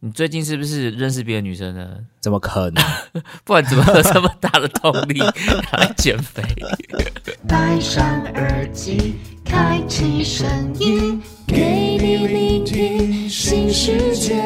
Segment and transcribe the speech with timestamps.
[0.00, 1.96] 你最近是不是认识别的女生呢？
[2.20, 2.84] 怎么可能？
[3.44, 5.20] 不然怎么有这么大的动力
[5.72, 6.42] 来减肥？
[7.48, 8.04] 戴上
[8.34, 9.14] 耳机，
[9.44, 10.46] 开启声
[10.78, 14.42] 音，给你聆听新世界。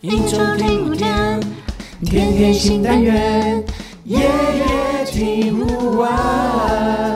[0.00, 1.40] 一周听五天，
[2.04, 3.62] 天天新单元，
[4.04, 7.13] 夜夜听不完。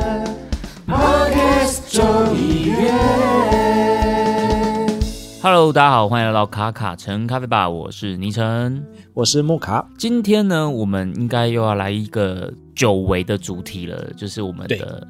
[5.41, 8.85] Hello，大家好，欢迎来到卡卡城咖啡吧，我是倪晨。
[9.15, 15.07] 我是木卡，今天呢，我们应该又要来一个久违的主题了，就是我们的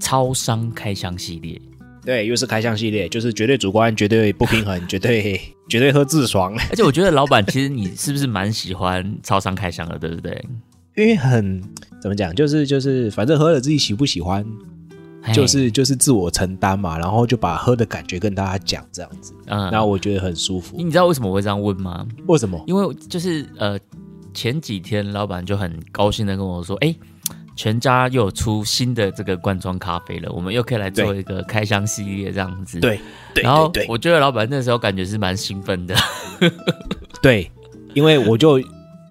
[0.00, 1.60] 超商开箱系列。
[2.04, 10.44] 对，又是开箱系列，就是绝对主观、绝对不平衡、 绝对绝对喝自爽，而且我觉得老板，其实你是不是蛮喜欢超商开箱的，对不对？
[10.96, 11.60] 因为很
[12.00, 14.50] 怎么讲，就是就是，反正喝了自己喜不喜欢，嘿
[15.32, 20.76] 就是就是自我承担嘛，然后就把喝的感觉跟大家讲这样子，嗯然后我觉得很舒服。
[20.76, 22.06] 你知道为什么我会这样问吗？
[22.26, 22.62] 为什么？
[22.66, 23.78] 因为就是呃，
[24.34, 26.94] 前几天老板就很高兴的跟我说，哎、
[27.54, 32.98] 全家又有出新的这个罐装咖啡了，我们又可以来做一个开箱系列这样子。，对
[33.34, 35.94] 对然后我觉得老板那时候感觉是蛮兴奋的。
[37.22, 37.48] 对，
[37.94, 38.60] 因为我就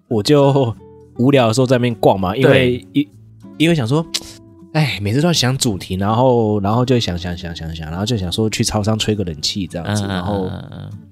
[0.09, 0.75] 我就
[1.18, 3.08] 无聊的时候在那边逛嘛，因为因
[3.58, 4.06] 因为想说，
[4.74, 10.50] 哎，每次都要想主题，然后然后就想想想想想，然后就想说去超商吹个冷气这样子，然后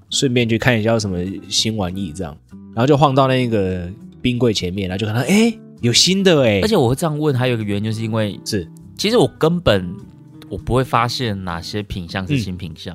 [0.09, 1.17] 顺便去看一下有什么
[1.49, 2.35] 新玩意这样，
[2.73, 3.89] 然后就晃到那个
[4.21, 8.67] 冰柜前面，然后就看到哎有新的哎，而且我会这样问，还有一个原因，就是因为是。
[8.97, 9.89] 其实我根本
[10.49, 12.93] 我不会发现哪些品相是新品相。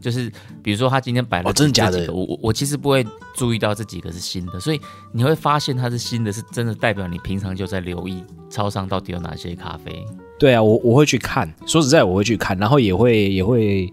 [0.00, 0.30] 就是
[0.62, 3.04] 比如说，他今天摆了真的假的我我我其实不会
[3.34, 4.80] 注意到这几个是新的，所以
[5.12, 10.04] 你会发现它是新的，是真的代表你平常就在留意超商到底有哪些咖啡。
[10.38, 13.92] 对啊，我我会去看，说实在我会去看，然后也会也会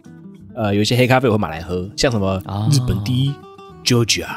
[0.53, 3.33] 呃有一些黑咖啡我会买来喝，像什么哦日本第一
[3.83, 4.27] Georgia，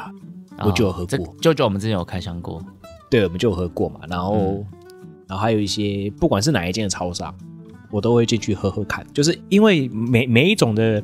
[0.64, 2.64] 我就有喝过，Georgia 我们之前有开箱过，
[3.11, 4.00] 对，我们就有喝过嘛。
[4.08, 4.66] 然后，嗯
[5.28, 7.35] 然后还有一些不管是哪一间的超商，
[7.90, 11.02] 我都会进去喝喝看，就是因为每每一种的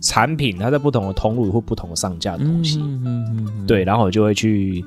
[0.00, 4.84] 产品，它在不同的通路或不同的上架的东西，嗯嗯嗯对，然后我就会去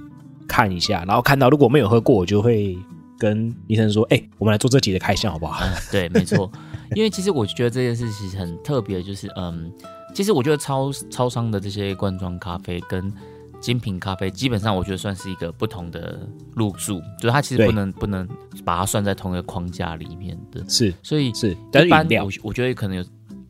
[0.48, 2.78] 看一下，然后看到如果没有喝过，我就会
[3.18, 5.64] 跟医生说，哎、我们来做这集的开箱好不好？
[5.92, 6.50] 对，没错。
[6.96, 9.72] 因为其实我觉得这件事其实很特别，就是嗯，
[10.16, 13.14] 其实我觉得超超商的这些罐装咖啡跟
[13.60, 18.28] 精品咖啡，基本上我觉得算是一个不同的路数，就是它其实不能不能
[18.66, 20.64] 把它算在同一个框架里面的。
[20.68, 23.04] 是所以是，但是一般饮料我我觉得可能有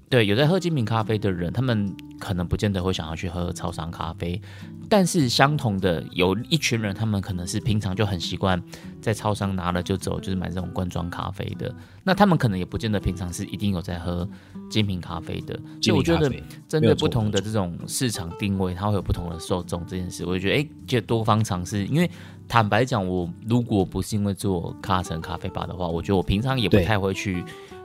[0.09, 4.41] 对有在喝精品咖啡的人，他们可能不见得会想要去喝超商咖啡，
[4.89, 8.59] 但是相同的有一群人，他们可能是平常就很习惯
[8.99, 11.73] 在超商拿了就走，就是买这种罐装咖啡的。
[12.03, 14.27] 那他们可能也不见得平常是一定有在喝
[14.67, 21.85] 精品咖啡的，所以我觉得品咖啡针没有错对不同的这种市场定位，它会有不同的受众这件事，我就觉得哎，就多方尝试。
[21.85, 22.09] 因为
[22.47, 27.43] 坦白讲，我如果不是因为做卡城咖啡吧的话，我觉得我平常也不太会去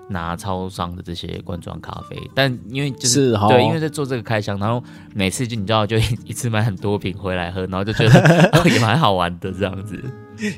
[0.09, 2.16] 拿超商的这些罐装咖啡。
[2.34, 4.82] 但因为就是是哦对，因为在做这个开箱，然后
[5.15, 8.20] 每次就你知道，就 一次买很多瓶回来喝，然后就觉得、
[8.59, 10.03] 哦也蛮好玩的这样子。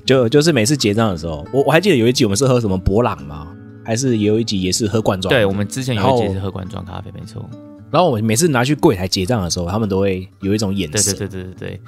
[0.04, 3.46] 就就是每次结账的时候，我我还记得有一集我们是喝什么博朗吗？
[3.84, 5.32] 还是有一集也是喝罐装？
[5.32, 7.48] 对，我们之前有一集是喝罐装咖啡，没错。
[7.88, 11.80] 然后我每次拿去柜台结账的时候，他们都会有一种眼对神，对对对对对。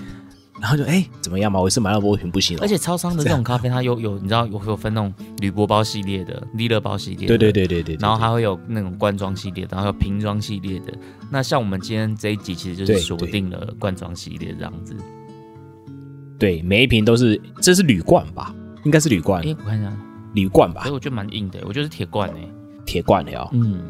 [0.60, 1.60] 然后就哎、怎么样嘛？
[1.60, 10.92] 我一次买到波瓶不行哦，而且超商的这种咖啡，它有有你知道有有分那种铝箔包系列的、利乐包系列的，对对对对对，对然后还会有那种罐装系列的，然后有瓶装系列的。
[11.30, 14.96] 那像我们今天这一集，其实就是对锁定了罐装系列这样子。
[16.38, 18.54] 对每一瓶都是，这是铝罐吧？
[18.84, 19.92] 应该是铝罐哎，，我看一下，
[20.34, 22.48] 铝罐吧所以，我觉得蛮硬的，我觉得是铁罐诶。
[22.86, 23.48] 铁罐的哦。
[23.52, 23.82] 嗯，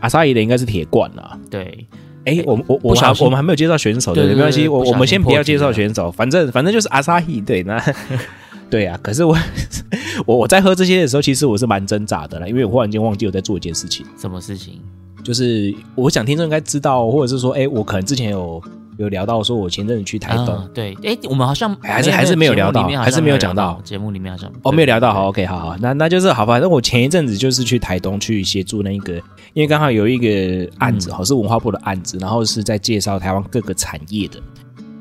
[0.00, 1.38] 阿萨伊的应该是铁罐啊。
[1.50, 1.86] 对，
[2.26, 7.80] 哎，我们我我我们还没有介绍选手，对没关系，我我们先不要介绍选手，反正反正就是阿萨希，对，那
[8.68, 8.98] 对啊。
[9.00, 9.38] 可是我
[10.26, 14.04] 我我在喝这些的时候，其实我是蛮挣扎的啦，因为我忽然间忘记我在做一件事情。
[14.20, 14.80] 什么事情？
[15.22, 18.60] 就是我想听众应该知道，或者是说，哎，我可能之前有
[18.98, 23.80] 有聊到，说我前阵子去台东，啊对，哎，我们好像还是还是没有聊到还是没有聊讲到。
[23.84, 29.14] 节目里面好像哦，没有聊到，好，OK，好好，那那就是好，反正我前一阵子就是去台东去协助那一个，
[29.52, 31.12] 因为刚好有一个案子，嗯。
[31.12, 34.38] 好、是文化部的案子，然后是在介绍台湾各个产业的，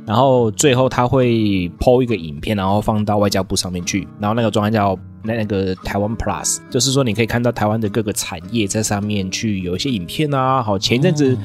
[0.06, 11.38] 然后最后他会抛一个影片，然后放到外交部上面去，然后那个专案叫那那个台湾 Plus，就是说你可以看到台湾的各个产业在上面去有一些影片啊，好，前一阵子哦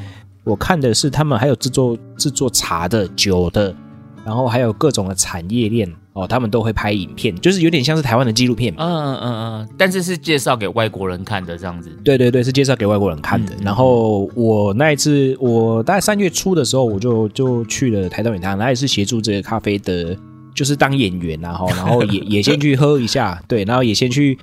[0.44, 3.74] 我看的是他们还有制作制作茶的、酒的，
[4.24, 8.74] 然后还有各种的产业链，哦，他们都会拍影片，就是有点像是台湾的纪录片。
[8.76, 11.90] 嗯嗯嗯嗯，但是是介绍给外国人看的这样子。
[12.02, 13.52] 对对对，是介绍给外国人看的。
[13.62, 20.16] 然后我那一次，我大概三月初的时候，我就就去了台东饮堂，那也是协助这个咖啡的，
[20.54, 24.38] 就是当演员然后然后也 也先去喝一下，对，然后也先去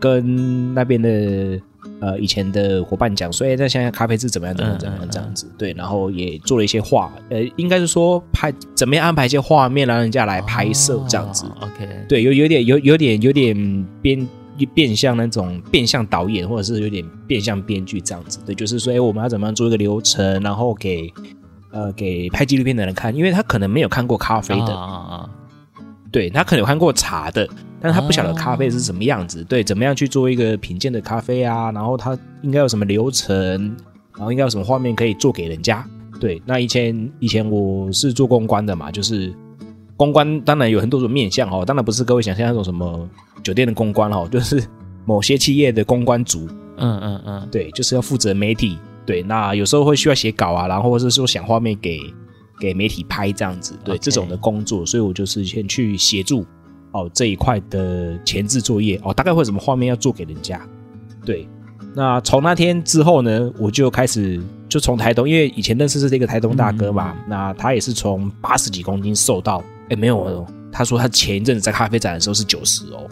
[0.00, 1.60] 跟那边的
[2.02, 11.46] 呃以前的伙伴讲说，哎，那现在咖啡是怎么样怎么样怎么样这样子，对，然后也做了一些画，呃，应该是说拍怎么样安排一些画面，让人家来拍摄这样子。
[11.46, 14.28] 哦 OK，对，有有点有有点有点变
[14.74, 18.40] 变相那种变相导演，或者是有点变相编剧这样子。
[18.44, 21.08] 对，就是说，哎，我们要怎么样做一个流程，然后给
[21.70, 25.30] 呃给拍纪录片的人看，因为他可能没有看过咖啡的，啊啊啊。
[26.10, 27.48] 对他可能有看过茶的，
[27.82, 33.76] 但是他不晓得哦咖啡是什么样子，对，怎么样去做一个品鉴的咖啡啊，然后他应该有什么流程，
[34.16, 35.84] 然后应该有什么画面可以做给人家。
[36.20, 39.34] 对，那以前以前我是做公关的嘛，就是
[39.96, 43.08] 公关当然有很多种面向哦，当然不是各位想象那种什么
[43.42, 44.62] 酒店的公关哦，就是
[45.04, 46.46] 某些企业的公关组，
[46.76, 51.98] 嗯嗯嗯，对，就是要负责媒体，对，那有时候会需要写稿啊，然后或者是说想画面给
[52.60, 56.46] 给媒体拍这样子，对这种的工作，所以我就是先去协助
[56.92, 60.60] 哦这一块的前置作业哦，大概会有什么画面要做给人家，
[61.24, 61.48] 对。
[61.94, 73.06] 那从那天之后呢，我就开始就从台东，因为以前认识是这个台东大哥嘛，那他也是从八十几公斤瘦到，哎没有哦，他说他前一阵子在咖啡展的时候是九十哦，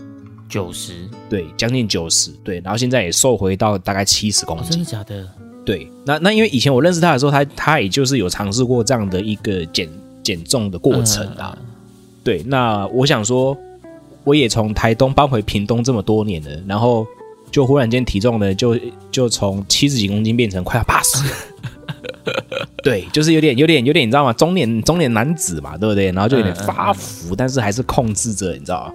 [0.48, 5.28] 九十，对，将近九十，对，然后现在也瘦回到大概七十公哦，斤真的，假的？
[5.62, 9.86] 对，那那因为以前我认识他的时候，他他也就是有尝试过这样的一个减
[10.22, 11.54] 减重的过程啊。
[11.60, 11.66] 嗯
[12.22, 13.56] 对，那我想说，
[14.24, 17.06] 我也从台东搬回屏东这么多年了，然后
[17.50, 18.78] 就忽然间体重呢，就
[19.10, 21.18] 就从七十几公斤变成快要八十。
[22.82, 24.32] 对，就是有点有点有点，你知道吗？
[24.32, 26.12] 中年中年男子嘛，对不对？
[26.12, 28.94] 然后就有点嗯嗯发福，但是还是控制着，你知道吗？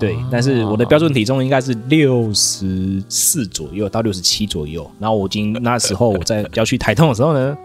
[0.00, 7.56] 对哦，但是我的标准体重应该是六十四左右到六十七左右，然后我已经那时候我在要去台东的时候呢，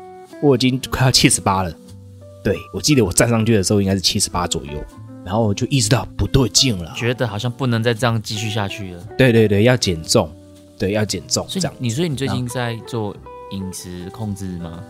[0.44, 1.72] 我已经快要七十八了。
[2.44, 4.72] 对，我记得我站上去的时候应该是七十八左右，
[5.28, 6.94] 然后我就意识到不对劲了。
[6.96, 9.04] 觉得好像不能再这样继续下去了。
[9.18, 10.32] 对对对，要减重，
[10.80, 11.70] 对，要减重这样。
[11.70, 13.14] 所以你，所以你最近在做
[13.52, 14.82] 饮食控制吗？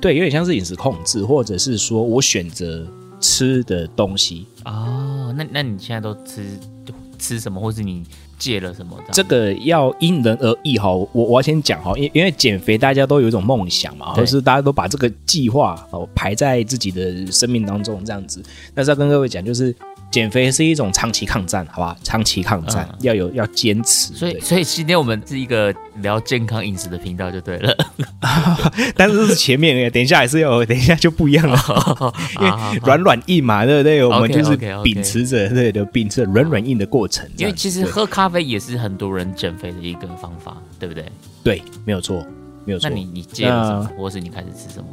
[0.00, 2.86] 对，有点像是饮食控制，或者是说我选择
[3.20, 6.58] 吃的东西，哦，那那你现在都吃
[7.18, 8.04] 吃什么，或是你
[8.38, 8.96] 戒了什么？
[9.12, 10.90] 这个要因人而异哈。
[10.92, 18.42] 我我要先讲哈，因因为减肥大家都有一种梦想嘛，对或是大家都把这个计划哦排在自己的生命当中这样子。
[18.74, 19.74] 但是要跟各位讲，就是
[20.16, 21.94] 减肥是一种长期抗战，好吧？
[22.02, 24.14] 长期抗战、嗯要有要坚持。
[24.14, 27.76] 所以，所以今天我们是一个聊健康饮食的频道就对了。
[28.96, 31.58] 但是是前面的，等一下还是要，等一下就不一样了。
[32.40, 34.02] 因为软软硬嘛，对不对？
[34.02, 37.28] 我们就是秉持着对的，秉持着软软硬的过程。
[37.36, 41.04] 因为其实喝咖啡也是很多人减肥的一个方法，对不对？
[41.44, 42.24] 对，没有错，
[42.64, 42.88] 没有错。
[42.88, 44.86] 那你你戒了什么，或是你开始吃什么？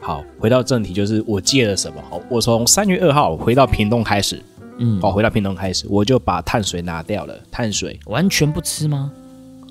[0.00, 2.02] 好，回到正题，就是我戒了什么？
[2.08, 4.42] 好，我从三月二号回到屏东开始，
[4.78, 7.34] 嗯，哦，回到屏东开始，我就把碳水拿掉了。
[7.50, 9.10] 碳水完全不吃吗？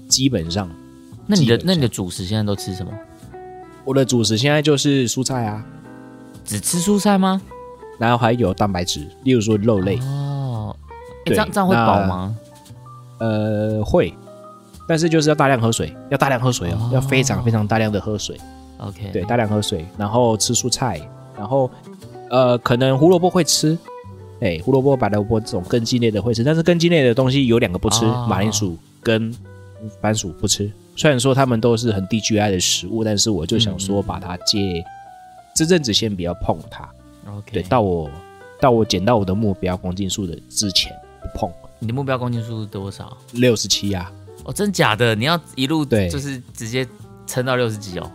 [0.07, 0.69] 基本上，
[1.25, 2.91] 那你的那你的主食现在都吃什么？
[3.83, 5.63] 我的主食现在就是蔬菜啊，
[6.43, 7.41] 只吃蔬菜吗？
[7.97, 10.75] 然后还有蛋白质，例如说肉类，哦，
[11.25, 12.35] 这样这样会饱吗？
[13.19, 14.13] 呃，会，
[14.87, 18.39] 但是就是要大量喝水，要大量喝水哦，哦要非常非常大量的喝水，
[18.77, 21.01] OK，对，大量喝水，然后吃蔬菜，
[21.37, 21.69] 然后
[22.29, 23.77] 呃，可能胡萝卜会吃。
[24.39, 29.33] 哎，胡萝卜、白萝卜这种根茎类的会吃，但是根茎类的东西有两个不吃，哦马铃薯跟
[29.99, 30.71] 番薯不吃。
[30.95, 34.83] 虽然说他们都是很低 GI 的食物，但是我就想说把它戒，
[35.55, 36.87] 这阵子先不要碰它。
[37.27, 38.09] OK，对，到我
[38.59, 40.91] 到我减到我的目标公斤数的之前
[41.21, 41.51] 不碰。
[41.79, 43.17] 你的目标公斤数是多少？
[43.33, 44.11] 六十七呀，
[44.43, 45.15] 哦，真假的？
[45.15, 46.87] 你要一路对就是直接
[47.25, 48.11] 撑到六十几哦？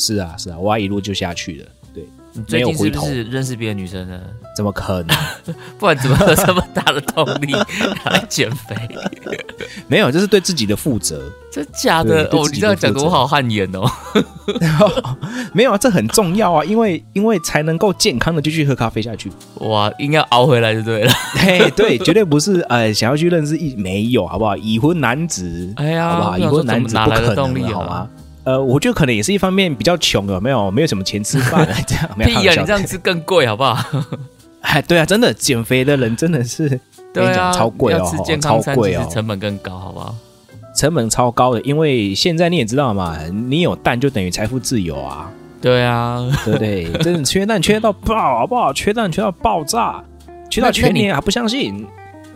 [0.00, 1.66] 是啊是啊，我要一路就下去了。
[1.92, 4.18] 对，你最近是不是认识别的女生呢？
[4.56, 5.16] 怎么可能？
[5.78, 7.52] 不然怎么有这么大的动力
[8.06, 8.76] 来减肥？
[9.88, 11.30] 没有，这是对自己的负责。
[11.52, 12.24] 真假的？
[12.32, 13.84] 哦，你这样讲的我好汗颜哦。
[15.52, 19.30] 没有啊，这很重要啊，因为因为才能够健康的继续喝咖啡下去。
[19.56, 21.12] 哇，应该熬回来就对了。
[21.34, 24.56] 嘿，对，绝对不是呃想要去认识一没有，好不好？
[24.56, 26.38] 已婚男子，哎呀，好不好？
[26.38, 27.64] 已婚男子不可能？
[27.74, 28.08] 好吗？
[28.50, 30.70] 呃，我觉得可能也是一方面比较穷，有没有？
[30.70, 34.00] 没有什么钱吃饭， 这样没有屁呀、开玩笑你这样吃更贵好不好？
[34.62, 36.80] 哎，对啊，真的减肥的人真的是跟
[37.14, 37.98] 对啊，你讲超贵哦
[38.40, 40.14] 超贵哦成本更高，好不好？
[40.76, 43.16] 成本超高的，因为现在你也知道嘛，
[43.48, 45.30] 你有蛋就等于财富自由啊，
[45.60, 46.90] 对啊，对不对？
[47.02, 48.72] 真的缺蛋缺到爆，好不好？
[48.72, 50.02] 缺蛋缺到爆炸。
[50.50, 51.86] 缺到全年还不相信？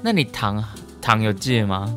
[0.01, 0.63] 那你糖
[1.01, 1.93] 糖有戒吗？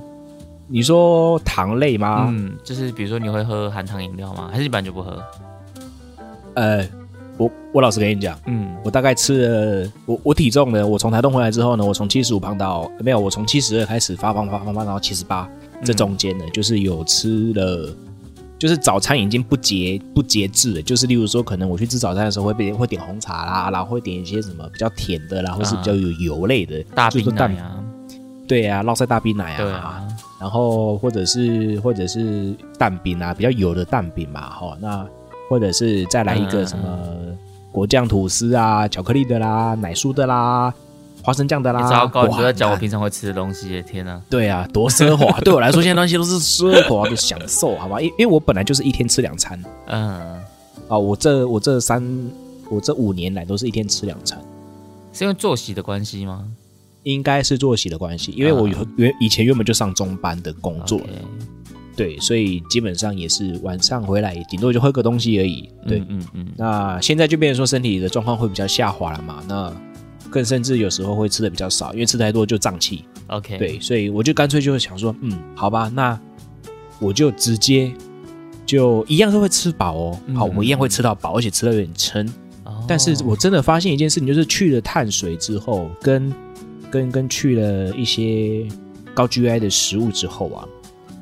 [0.67, 2.27] 你说糖类吗？
[2.29, 4.49] 嗯，就是比如说你会喝含糖饮料吗？
[4.51, 5.21] 还是一般就不喝？
[6.55, 6.85] 呃，
[7.37, 15.47] 我我老实跟你讲，嗯，我大概吃了，我我体重呢，我从台东回来之后呢，我从七十五胖到没有，我从七十二开始发胖发胖发胖到七十八，
[15.83, 17.95] 这中间呢，就是有吃了，
[18.57, 27.77] 就是早餐已经不节不节制了，就是例如说，可能我去吃早餐的时候会被会点红茶啦，然后会点一些什么比较甜的啦，或是比较有油类的，大冰奶啊，
[28.47, 30.07] 对啊，烙晒大冰奶啊，啊，
[30.39, 35.05] 然后或者是或者是蛋饼啊，比较油的蛋饼嘛，哈，那
[35.49, 36.99] 或者是再来一个什么
[37.71, 40.73] 果酱吐司啊，巧克力的啦，奶酥的啦，
[41.23, 44.21] 花生酱的啦，糟糕，你哇都在讲我平常会吃的东西，天哪！
[44.29, 45.39] 对啊，多奢华！
[45.41, 47.99] 对我来说，现在东西都是奢华的享受，好吧？
[47.99, 50.41] 因因为我本来就是一天吃两餐嗯，
[50.87, 52.01] 啊，我这我这三
[52.69, 54.39] 我这五年来都是一天吃两餐，
[55.13, 56.45] 是因为作息的关系吗？
[57.07, 60.99] 应该是作息的关系，因为我原以前原本就上中班的工作
[61.95, 65.67] 对，所以基本上也是晚上回来，顶多就喝个东西而已。
[65.87, 69.73] 对，嗯嗯嗯，那现在就变成说身体的状况会比较下滑了嘛，那
[70.29, 73.03] 更甚至有时候会吃的比较少，因为吃太多就胀气。
[73.27, 76.19] OK，，对，所以我就干脆就想说，嗯，好吧，那
[76.99, 77.91] 我就直接
[78.63, 80.19] 就一样是会吃饱哦。
[80.27, 82.27] 嗯好，我一样会吃到饱，而且吃的有点撑。
[82.63, 86.31] 哦但是我真的发现一件事情，就是去了碳水之后，跟
[86.91, 88.67] 跟跟去了一些
[89.13, 90.67] 高 GI 的食物之后啊，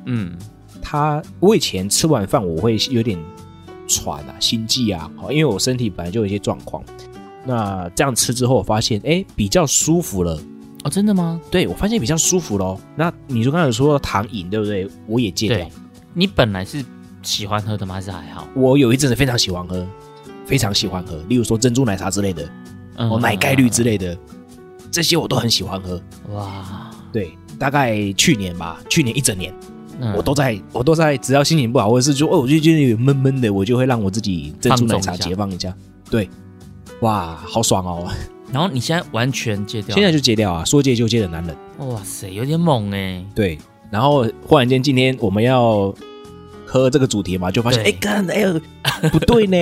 [0.06, 0.36] 嗯
[0.82, 3.18] 他我以前吃完饭我会有点
[3.88, 6.82] 喘啊、心悸啊，好，因为我身体本来就有一些状况。
[7.44, 10.38] 那这样吃之后，我发现哎比较舒服了，
[10.84, 11.40] 哦，真的吗？
[11.50, 12.78] 对我发现比较舒服喽。
[12.96, 14.88] 那你说刚才说糖饮对不对？
[15.06, 15.68] 我也戒掉，，
[16.12, 16.84] 你本来是
[17.22, 17.94] 喜欢喝的吗？
[17.94, 18.46] 还是还好？
[18.54, 19.86] 我有一阵子非常喜欢喝，
[20.44, 22.48] 非常喜欢喝，例如说珍珠奶茶之类的，
[22.96, 24.16] 嗯哦奶盖绿之类的，
[24.90, 26.00] 这些我都很喜欢喝。
[26.32, 29.52] 哇，对，大概去年吧，去年一整年，
[30.00, 35.74] 嗯我都在，我都在，只要心情不好，或者是说，哦，我就觉得有闷闷的，我就会让我自己珍珠奶茶解放一下。
[36.10, 36.28] 对，
[37.00, 38.08] 哇，好爽哦！
[38.52, 41.56] 然后你现在完全戒掉，现在就戒掉啊，说戒就戒的男人。
[41.78, 43.58] 哇塞，有点猛哎，对，
[43.90, 45.92] 然后忽然间今天我们要
[46.64, 48.60] 喝这个主题嘛，就发现，对哎，干，哎呦，
[49.10, 49.56] 不对呢，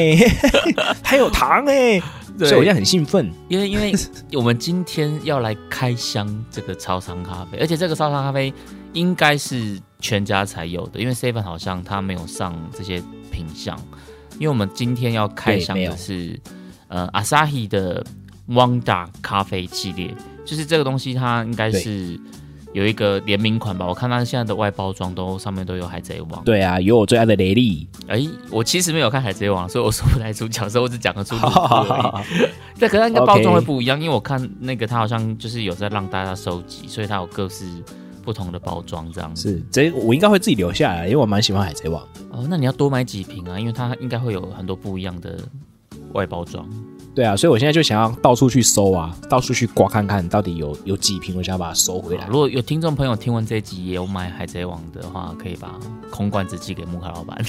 [1.03, 2.03] 还有糖哎，对
[2.39, 3.31] 所以我现在很兴奋。
[3.49, 3.93] 因为因为
[4.33, 8.53] 我们今天要来开箱这个超商咖啡，而且这个超商咖啡
[8.93, 13.79] 应该是全家才有的，因为 Seven 好像它没有上这些品相。
[14.35, 16.41] 因为我们今天要开箱的是
[16.89, 18.05] 呃 Asahi 的
[18.49, 20.13] Wanda 咖啡系列，
[20.45, 22.19] 就是这个东西它应该是
[22.75, 23.87] 有一个联名款吧？
[23.87, 26.45] 我看它现在的外包装都上面都有海贼王。
[26.45, 31.37] 对啊，有我最爱的雷利，哎，我其实没有看海贼王，所以我说不太出角色，我只讲得出。
[32.77, 37.65] 对，可是它应该包装会不一样，因为我看那个它好像就是有在让大家收集，所以它有各式
[38.25, 39.51] 不同的包装这样子。
[39.51, 42.03] 是这我应该会自己留下来，因为我蛮喜欢海贼王。
[42.33, 45.39] 哦，那你要多买几瓶啊，因为它应该会有很多不一样的
[46.13, 46.69] 外包装。
[47.15, 52.27] 对啊，所以我现在就想要到处去搜啊，到处去刮看看到底有有几瓶，我想要把它收回来。
[52.27, 55.79] 如果有听众朋友听完这一集也有买海贼王的话，可以把
[56.11, 57.39] 空罐子寄给木卡老板。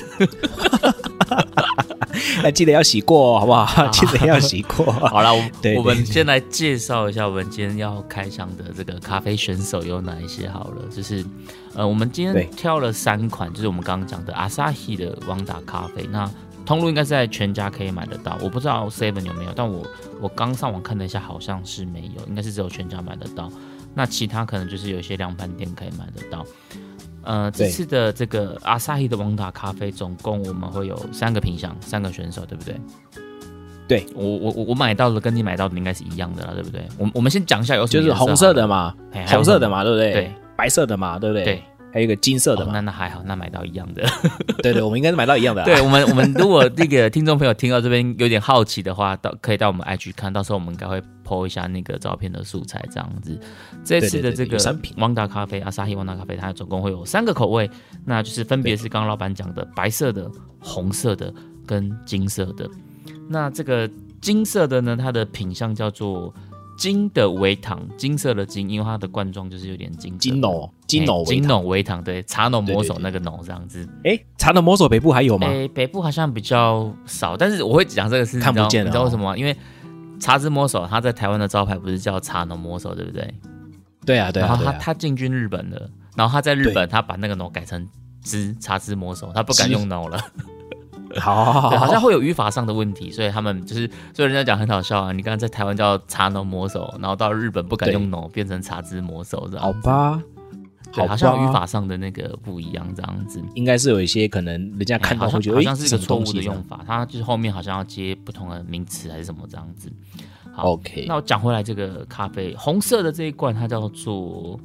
[2.44, 3.88] 哎，记得要洗过，好不好？
[3.90, 4.86] 记得要洗过。
[5.10, 10.84] 好了，我对我们先来介绍一下我们今天要开箱的这个咖啡选手有哪一些好了。
[10.96, 11.26] 就是
[11.74, 16.08] 呃，我们今天挑了三款，就是我们刚刚讲的阿 Sahi 的旺达咖啡。
[16.10, 16.30] 那
[16.66, 19.86] 通路应该是在全家可以买得到，我不知道 Seven 有没有，但我
[20.20, 23.52] 我刚上网看了一下，好像是没有，应该是只有全家买得到。
[23.94, 26.46] 那其他可能就是有一些量贩店可以买得到。
[27.24, 32.76] 呃，这次的这个阿萨希的王达咖啡，总共我们会有三个品相，三个选手，对不对？
[33.88, 36.88] 对我我我我买到的跟你买到的应该是一样的啦，对不对？
[36.98, 38.96] 我我们先讲一下有什就是么颜色红色的，嘛，
[39.28, 40.12] 红色的嘛，对不对？
[40.12, 41.44] 对，白色的嘛，对不对？
[41.44, 41.64] 对，
[41.96, 44.04] 还有一个金色的哦，那那还好，那买到一样的。
[44.62, 45.66] 对对，我们应该是买到一样的啊。
[45.66, 53.40] 对我们，我们如果那个听众朋友听到这边有点好奇的话，到可以到我们 IG 看，到时候我们应该会 po 一下那个照片的素材，这样子。
[53.86, 57.72] 这次的这个有三瓶旺达咖啡，阿萨希旺达咖啡，它总共会有三个口味，
[58.04, 61.34] 那就是分别是刚刚老板讲的白色的、红色的
[61.66, 62.70] 跟金色的。
[63.30, 66.34] 那这个金色的呢，它的品相叫做
[66.78, 71.48] 金的微糖，金色的金，因为它的罐装就是有点金色金瓏，金浓金瓏金瓏。
[71.48, 73.88] 瓏微糖，对，茶农魔手那个农这样子。
[74.04, 75.48] 哎，茶浓魔手北部还有吗？
[75.48, 79.38] 北，北部好像比较少，但是我会讲这个是看不见的你知道你知道为哦什么吗？
[79.38, 79.56] 因为
[80.20, 83.34] 茶之魔手他在台湾的招牌不是叫茶农魔手，对不对？
[84.06, 84.72] 对啊，对啊，然后他。
[84.74, 87.88] 他进军日本了，然后他在日本他把那个 no 改成
[88.22, 90.20] 汁茶之魔手，他不敢用 no 了。
[91.20, 95.12] 好好好，对，好像会有语法上的问题，所以他们就是，所以人家讲很好笑啊。
[95.12, 99.66] 你刚刚在台湾叫茶农魔手，然后到日本不敢用 no，变成茶之魔手这样。
[99.66, 100.22] 好，吧，
[100.94, 103.42] 对，好好像吧语法上的那个不一样这样子。
[103.54, 109.92] 应该是有一些可能人家看到会觉得，像好像是一个错误的用法，它就是后面好像要接不同的名词还是什么这样子。
[110.54, 114.60] 好 OK，那我讲回来，这个咖啡红色的这一罐，它叫做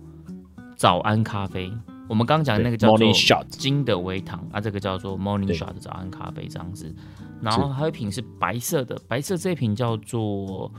[0.77, 1.73] 早安咖啡。
[2.11, 3.13] 我们刚刚讲的那个叫做
[3.51, 6.93] 金的微糖啊，这个叫做 Morning Shot 早安咖啡这样子。
[7.41, 10.73] 然后还有一瓶是白色的，白色这一瓶叫做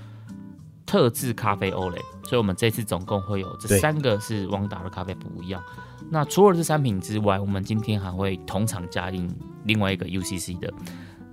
[0.85, 2.01] 特制咖啡 Olay。
[2.25, 5.63] 所以我们这次总共会有这三个是汪达的咖啡不一样。
[6.09, 9.33] 那除了这三瓶之外，我们今天还会同场加印
[9.63, 10.73] 另外一个 UCC 的。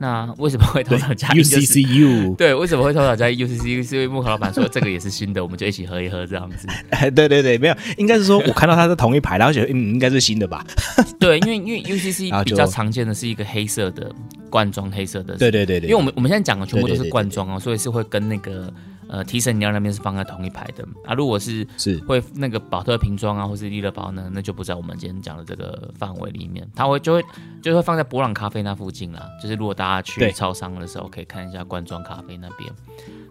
[0.00, 1.42] 那为什么会同场加印？
[1.42, 3.86] 就是 UCCU，对，为什么会偷偷加 UCCU？
[3.86, 6.68] 是因为木口老板说这个也是新的，我们就一起喝一喝这样子。
[6.90, 10.64] 哎，对对对，没有，应该是说我看到它是同一排，然后觉得嗯，应该是新的吧？
[11.18, 14.10] 对，因为因为 UCC 比较常见的是一个黑色的
[14.48, 15.34] 罐装，黑色的。
[15.36, 18.72] 对对对对，因为我们我们现在讲的全部都是罐装哦，所以是会跟那个
[19.08, 20.86] 呃提神饮料那边是放在同一排的。
[21.04, 21.14] 啊。
[21.14, 21.98] 如果是是。
[22.00, 27.24] 会那个保特瓶装啊，或是利乐包呢，那就不在我们今天讲的这个范围里面，它会就会
[27.62, 29.26] 就会放在博朗咖啡那附近啦。
[29.42, 32.70] 就是如果大家去超商的时候，可以看一下罐装咖啡那边，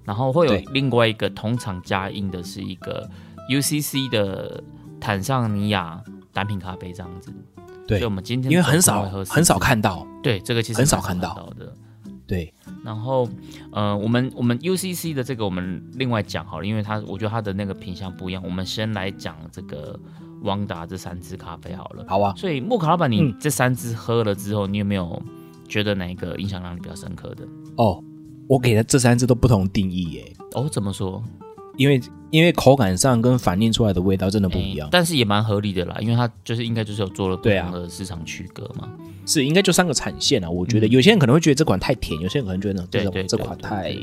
[0.04, 3.10] 然后会有另外一个同场加印的是一个
[3.50, 4.64] UCC 的
[5.00, 6.04] 坦桑尼亚
[6.34, 7.32] 单品咖啡这样子。
[7.88, 8.00] 对。
[8.00, 11.34] 所以我们今天因为很少很少看到，对这个其实很少看到。
[11.34, 11.74] 到的。
[12.28, 12.54] 对
[12.84, 13.28] 然后，
[13.72, 18.44] 呃，我们我们 UCC 的这个我们另外讲好了，因为它我觉得它的那个品相不一样。
[18.44, 19.98] 我们先来讲这个
[20.44, 22.06] 汪达这三支咖啡好了。
[22.08, 25.22] 好啊，所以木卡老板，你嗯这三支喝了之后，你有没有
[25.70, 27.48] 觉得哪一个印象让你比较深刻的？
[27.78, 28.04] 哦，
[28.48, 31.24] 我给的这三支都不同定义耶，哦，怎么说？
[31.78, 38.90] 因为因为口感上跟反映出来的味道真的不一样诶，但是也蛮合理的啦，因为它就是应该就是有做了不同的市场区隔嘛。
[39.26, 40.50] 是应该就三个产线啊。
[40.50, 43.96] 我觉得嗯有些人可能会觉得这款太甜，有些人可能觉得这种对对这款太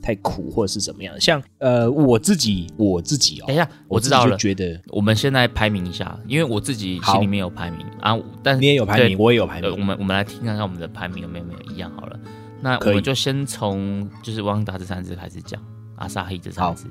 [0.00, 1.20] 太苦或者是怎么样。
[1.20, 4.36] 像呃我自己我自己哦等一，下，我知道了。
[4.36, 12.18] 觉得我们现在排名一下，因为我自己心里面有排名啊，但是你也有排名，我也有排名，我名，们我们来听看看我们的排名有没有没有一样好了。
[12.60, 15.60] 那我们就先从就是汪达这三只开始讲，
[15.96, 16.86] 阿萨黑这三支。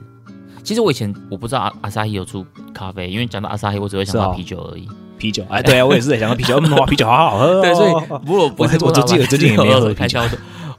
[0.64, 4.88] 其实我以前我不知道阿阿萨希有出咖啡，因为讲到阿萨希，我只会想到啤酒而已。
[5.18, 7.62] 啤酒，哎，对啊，我也是在想到啤酒，啤酒好好喝哦。
[7.62, 7.94] 对，所以
[8.26, 10.24] 不是我我最近我最近也没喝啤酒开销，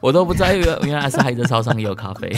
[0.01, 2.33] 我 都我都不知道，因为原来阿萨希的超商也有咖啡。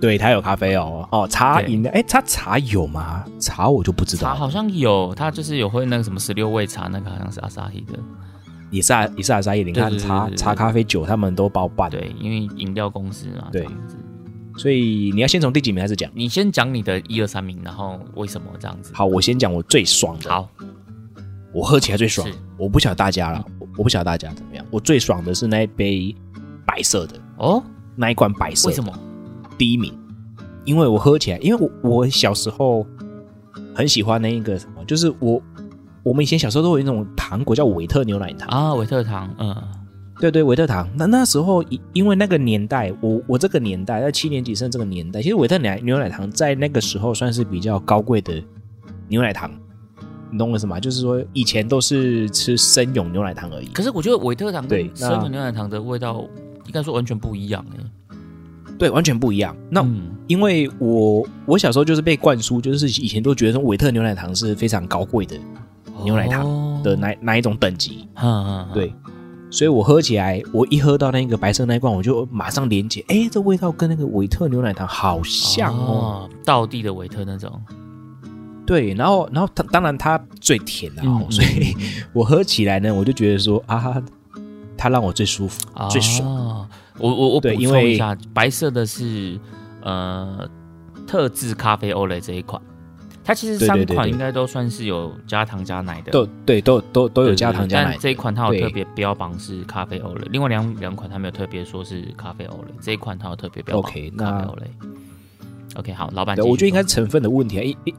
[0.00, 3.24] 对，它有咖啡哦，哦，茶对饮料，哎，它茶有吗？
[3.38, 7.98] 茶我就不知道，茶好像有，它就是有会那个什么十六味茶，那个好像是阿萨希的。
[8.70, 13.66] 也是阿，也是阿沙叶，你看茶茶、咖啡、酒，他们都包办。，对，因为饮料公司嘛，对。
[14.60, 16.10] 所以你要先从第几名开始讲？
[16.12, 18.92] 你先讲你的一二三名，然后为什么这样子？
[18.94, 20.28] 好，我先讲我最爽的。
[20.28, 20.46] 好，
[21.50, 22.28] 我喝起来最爽。
[22.58, 24.62] 我不晓得大家了，我我不晓得大家怎么样。
[24.70, 26.14] 我最爽的是那一杯
[26.66, 27.64] 白色的，哦，
[27.96, 28.68] 那一罐白色。
[28.68, 28.84] 为什？
[28.84, 28.92] 么？
[29.56, 29.98] 第一名，
[30.66, 32.86] 因为我喝起来，因为我我小时候
[33.74, 35.42] 很喜欢那一个什么，就是我
[36.02, 38.46] 我们以前小时候都有一种糖果叫维特牛奶糖。
[38.50, 39.56] 啊，维特糖，嗯，
[40.20, 40.88] 对对，维特糖。
[40.94, 48.40] 那那时候因因为那个年代，我我这个年代在七年级生这个年代，其实维特奶牛奶糖在那个时候算是比较高贵的
[49.08, 49.50] 牛奶糖。
[50.30, 50.78] 你懂我意思吗？
[50.78, 53.66] 就是说以前都是吃生勇牛奶糖而已。
[53.68, 56.24] 可是我觉得维特糖对跟生勇牛奶糖的味道
[56.66, 58.14] 应该说完全不一样哎。
[58.78, 59.56] 对，完全不一样。
[59.70, 65.36] 那、嗯因为我我小时候就是被灌输，就是以前都觉得说维特牛奶糖是非常高贵的
[66.04, 68.06] 牛奶糖哦的哪、哪一种等级。
[68.14, 68.94] 嗯嗯，嗯对，
[69.50, 76.28] 所以我喝起来，我一喝到那个白色那一罐，我就马上连接，哎，这味道跟那个维特牛奶糖好像哦。
[76.28, 77.60] 哦，道地的维特那种，
[78.64, 81.76] 对，然后然后它当然它最甜的、哦嗯所以
[82.12, 84.00] 我喝起来呢，我就觉得说啊，
[84.76, 86.28] 它让我最舒服、最爽。
[86.28, 86.68] 哦。
[86.98, 89.40] 我我我补对因为充一下，白色的是
[89.82, 90.46] 呃
[91.06, 92.60] 特制咖啡欧蕾这一款，
[93.30, 98.00] 它其实三款应该都算是有加糖加奶的，都对，都都都有加糖加奶但。
[98.00, 104.62] 这一款它有特别标榜是咖啡欧蕾，另外两两款它没有特别说是咖啡欧蕾，这一款它有特别标榜 OK，咖啡那欧蕾。
[105.76, 107.94] OK，好，老板我觉得应该是成分的问题啊，因因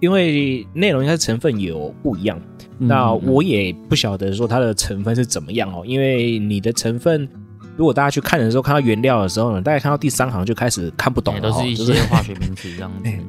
[0.00, 2.38] 因为内容应该是成分有不一样。
[2.78, 7.26] 嗯那嗯我也不晓得说它的成分是怎么样哦，因为你的成分，
[7.74, 13.08] 如果大家去看的时候看到原料的时候呢，大家看到第三行就开始看不懂了、都是一就是些化学名词这样子。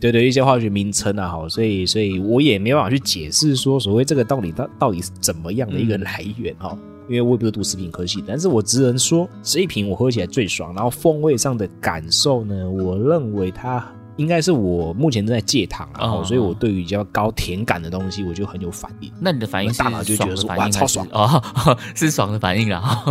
[0.00, 6.00] 对对一些化学名称啊，好，所以所以我也没办法去解释说所谓这个到底到到底是怎么样的一个嗯。
[6.00, 13.86] 来源哈、哦，因为我也不是读食品科系的，但是我只能说这一瓶我喝起来最爽，然后风味上的感受呢，我认为它
[14.16, 16.24] 应该是我目前正在戒糖啊，哦。
[16.24, 19.12] 所以我对于比较高甜感的东西，我就很有反应。
[19.20, 21.06] 那你的反应是大脑就觉得说哇超爽。
[21.12, 21.42] 哦，
[21.94, 23.04] 是爽的反应啊。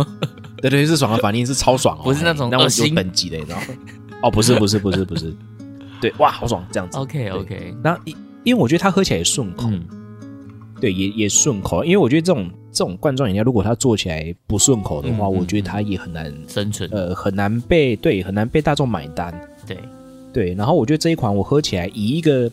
[0.60, 2.88] 对对，是爽的反应，是超爽哦，不是那种嘿那我恶心。
[2.88, 3.64] 有等级的，你知道吗？
[4.24, 5.34] 哦，不是不是不是不是，
[6.00, 6.98] 对，哇，好爽这样子。
[6.98, 9.84] OK OK，那因因为我觉得它喝起来也顺口，嗯，
[10.80, 11.84] 对，也也顺口。
[11.84, 19.32] 因为我觉得这种这种罐装饮料，如果它做起来不顺口的话，我觉得它也很难，生存呃，很难被对很难被大众买单。
[19.66, 19.78] 对，
[20.32, 22.50] 对，然后我觉得这一款我喝起来，以一个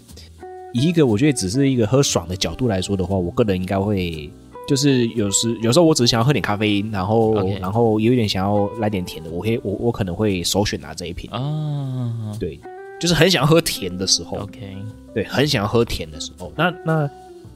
[0.73, 4.29] 以一个我觉得只是一个喝爽的角度来说的话，我个人应该会。
[4.67, 11.31] 就是有时有时候我只是想要喝点咖啡因，然后然后有一点想要来点甜的，我会我我可能会首选拿这一瓶。
[11.31, 12.59] 啊对，
[12.99, 14.77] 就是很想要喝甜的时候，，OK，
[15.13, 16.51] 对，很想要喝甜的时候。
[16.55, 17.09] 那那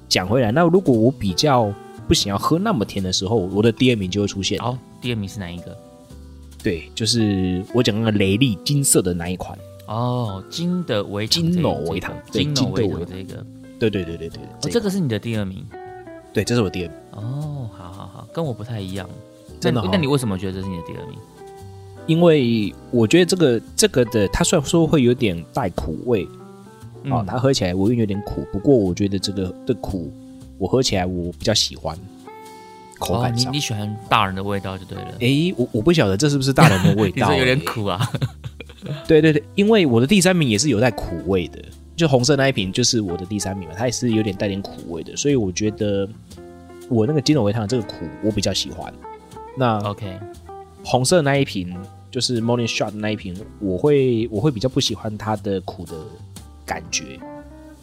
[0.07, 1.73] 讲回来，那如果我比较
[2.07, 4.59] 不想要喝那么甜的时候，我的第二名就会出现。
[4.59, 5.75] 好，第二名是哪一个？
[6.61, 9.57] 对，就是我讲那个雷利金色的那一款。
[9.87, 13.45] 哦，金的维金诺维糖对金诺维糖这个，
[13.79, 15.65] 对对对对对，哦，这个这个是你的第二名。
[16.31, 16.97] 对，这是我第二名。
[17.11, 19.09] 哦，好好好，跟我不太一样。
[19.59, 21.17] 真的那你为什么觉得这是你的第二名？
[22.11, 26.27] 因为我觉得这个这个的，它虽然说会有点带苦味，
[27.03, 30.11] 嗯哦，它喝起来我有点苦，不过我觉得这个的苦，
[30.57, 31.97] 我喝起来我比较喜欢，
[32.99, 33.49] 口哦，感上。
[33.53, 35.13] 你你喜欢大人的味道就对了。
[35.19, 38.11] 诶，我我不晓得这是不是大人的味道、 有点苦啊？
[39.07, 41.59] 对对对，因为我的第三名也是有带苦味的，
[41.95, 46.09] 就红色那一瓶就是我的第三名嘛，它也是有点带点苦味的，所以我觉得
[46.89, 48.93] 我那个金龙维汤这个苦我比较喜欢。
[49.55, 50.19] 那 OK，
[50.83, 51.73] 红色那一瓶
[52.11, 55.93] 就是 Morning Shot 那一瓶，我会我会比较不喜欢它的苦的
[56.65, 57.17] 感觉，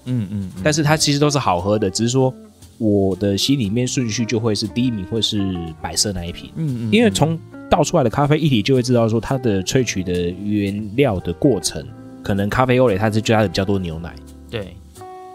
[0.05, 0.63] 嗯嗯，嗯。
[0.63, 2.33] 但是它其实都是好喝的，只是说
[2.77, 7.39] 我的心里面顺序就会是第一名会是白色那一瓶，嗯嗯，嗯因为从
[7.71, 11.85] 倒出来的咖啡一体就会知道说它的萃取的原料的过程，
[12.23, 14.15] 可能咖啡欧蕾它是加的比较多牛奶
[14.51, 14.77] 对，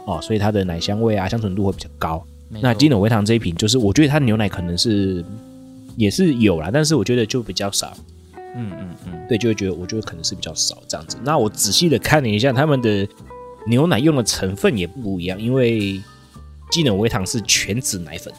[0.06, 2.24] 哦，所以它的奶香味啊、香醇度会比较高。
[2.62, 5.26] 那金纽维糖这一瓶，就是我觉得它的牛奶可能是
[5.96, 7.98] 也是有啦，但是我觉得就比较少，
[8.56, 11.18] 嗯嗯嗯，对，就会觉得我觉得可能是比较少这样子。
[11.24, 13.08] 那我仔细的看了一下，他们的
[13.68, 16.02] 牛奶用的成分也不一样，因为
[16.72, 18.34] 金纽维糖是全脂奶粉，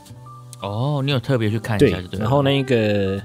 [0.60, 2.20] 哦，你有特别去看一下就，对。
[2.20, 3.22] 然后那个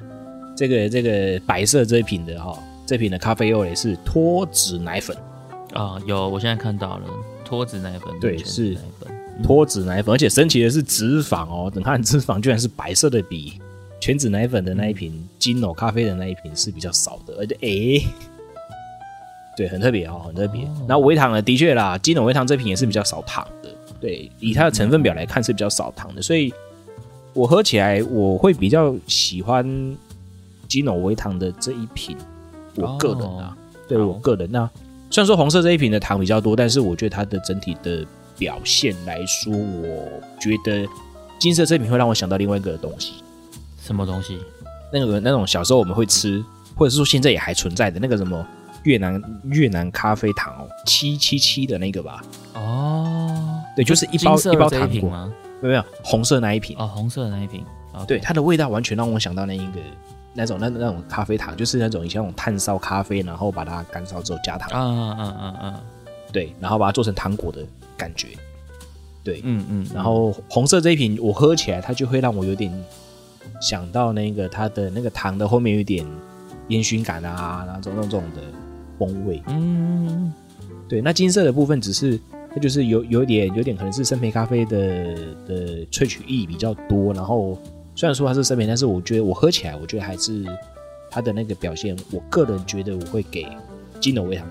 [0.55, 5.15] 这个这个白色这一瓶的哈、这瓶的咖啡欧蕾是脱脂奶粉，
[5.73, 7.07] 啊，有，我现在看到了
[7.43, 13.53] 脱脂奶粉，对是奶粉，脱脂奶粉，而且神奇的是脂肪哦，等看脂肪居然是白色的，比
[13.99, 18.07] 全脂奶粉的那一瓶金诺咖啡的那一瓶是比较少的，而且诶。
[19.57, 20.63] 对，很特别哦，很特别。
[20.63, 23.69] 哦然后微糖呢，的确啦，金诺微糖这瓶也是比较少糖的。
[23.99, 26.53] 对，以它的成分表来看是比较少糖的，所以
[27.33, 29.65] 我喝起来我会比较喜欢
[30.69, 32.15] 金诺微糖的这一瓶。
[32.75, 34.69] 我个人啊，对我个人那
[35.09, 38.05] 虽然说红色这一瓶的糖比较多，但是我觉得它的整体的
[38.37, 40.07] 表现来说，我
[40.39, 40.87] 觉得
[41.37, 43.15] 金色这瓶会让我想到另外一个东西，
[43.89, 44.39] 什么东西？
[44.93, 48.45] 那个那种小时候我们会吃，或者是说现在也还存在的那个什么
[48.83, 52.21] 越南越南咖啡糖哦，七七七的那个吧，
[52.53, 55.33] 哦，对，就是一包一包糖果，吗？
[55.59, 57.65] 没有没有红色那一瓶，哦，红色的那一瓶。
[57.93, 59.79] OK 对，它的味道完全让我想到那一个
[60.35, 65.81] 那种那那种咖啡糖，就是那种以前那种炭烧咖啡，然后把它干烧之后加糖，啊啊啊啊，
[66.31, 67.65] 对，然后把它做成糖果的
[67.97, 68.27] 感觉，
[69.23, 72.71] 对，嗯嗯，然后红色这一瓶我喝起来，它就会让我有点
[73.59, 76.05] 想到那个它的那个糖的后面有点
[76.69, 78.41] 烟熏感啊，然后这种这种的
[78.97, 79.41] 风味。
[79.47, 80.33] 嗯，
[80.87, 82.19] 对，那金色的部分只是
[82.53, 85.15] 它就是有有点有点可能是生焙咖啡的
[85.47, 87.57] 的萃取意比较多，然后
[87.95, 90.45] 虽然说它是生焙，但是我觉得我喝起来，我觉得还是
[91.11, 93.47] 它的那个表现，我个人觉得我会给
[93.99, 94.47] 金牛维糖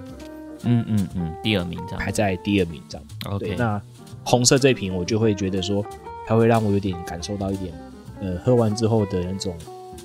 [0.65, 1.99] 嗯嗯嗯，第二名这样。
[1.99, 3.07] 排在第二名这样。
[3.39, 3.81] 对，OK，那
[4.25, 5.85] 红色这瓶我就会觉得说，
[6.27, 7.73] 它会让我有点感受到一点，
[8.21, 9.57] 呃，喝完之后的那种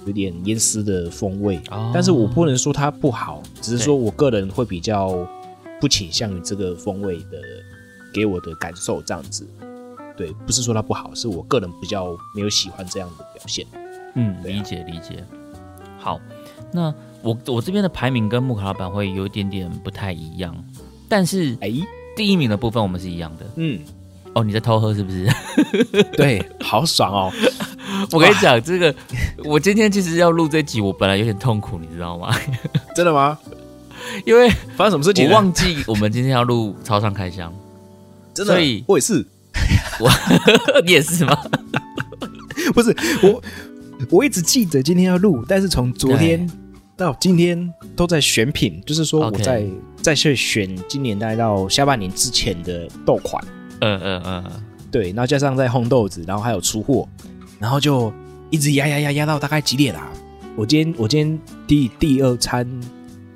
[0.05, 1.59] 有点烟丝的风味。
[1.71, 5.27] 哦但是我不能说它不好，只是说我个人会比较
[5.79, 7.39] 不倾向于这个风味的
[8.13, 9.47] 给我的感受这样子。
[10.15, 13.65] 对，不是说它不好，是我个人比较没有喜欢这样的表现。
[14.15, 15.23] 嗯，啊理解理解。
[15.97, 16.19] 好，
[16.71, 20.55] 那我我这边的排名跟木卡老板会有一点点不太一样，
[21.09, 21.71] 但是哎，
[22.15, 23.45] 第一名的部分我们是一样的。
[23.55, 23.79] 嗯，
[24.35, 25.27] 哦，你在偷喝是不是？
[26.15, 27.31] 对，好爽哦。
[28.11, 28.93] 我跟你讲，这个
[29.45, 32.35] 我今天其实要录这集，我本来有点痛苦，你知道吗？
[32.95, 33.37] 真的吗？
[34.25, 35.33] 因为发生什么事情我？
[35.33, 37.53] 忘记我们今天要录超商开箱，
[38.33, 39.25] 真的所以，我也是。
[40.85, 41.37] 你也是吗？
[42.73, 43.41] 不是我，
[44.09, 46.49] 我一直记得今天要录，但是从昨天
[46.97, 49.65] 到今天都在选品，就是说我在
[50.01, 53.41] 在去选今年大概到下半年之前的豆款，
[53.81, 54.43] 嗯嗯嗯，
[54.91, 57.07] 对，然后加上在烘豆子，然后还有出货，
[57.63, 58.11] 然后就
[58.49, 60.11] 一直压压压压到大概几点啊？
[60.53, 62.67] 我今天我今天第第二餐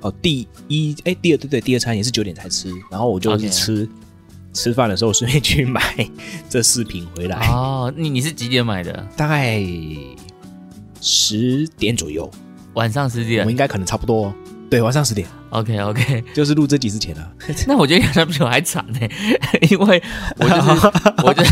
[0.02, 3.88] 哦，第一哎第二对对第二餐也是九点才吃，然后我就是吃
[4.52, 5.80] 吃饭的时候顺便去买
[6.46, 8.92] 这四瓶回来，哦，你你是几点买的？
[9.16, 9.64] 大概
[11.00, 12.30] 十点左右，
[12.74, 13.40] 晚上十点。
[13.40, 14.30] 我们应该可能差不多，
[14.68, 17.28] 对，晚上十点，？OK OK，就是录这集之前啊。
[17.66, 18.98] 那我觉得他比我还惨呢，
[19.70, 20.02] 因为
[20.38, 20.70] 我就是
[21.24, 21.42] 我就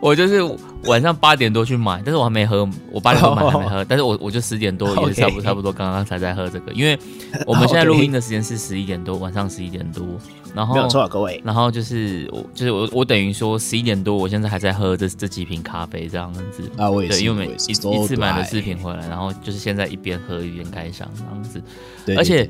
[0.00, 0.40] 我就是
[0.84, 6.98] 晚上八点多去买，但是我还没喝，我八点多买还没喝，但是我我就十点多也是差不多差不多刚刚才在喝这个，因为
[7.46, 10.06] 我们现在录音的时间是十一点多，晚上十一点多，
[10.54, 11.40] 然后没有错啊，各位。
[11.44, 16.42] 然后就是我就是我我等于说十一点多，我现在还在喝这这几瓶咖啡这样子。
[16.76, 21.62] 啊，我也对，是，因为我们我也是一一次买了四，瓶回来，然后就是现在一边喝一边开箱这样子。
[22.06, 22.48] 对，对而且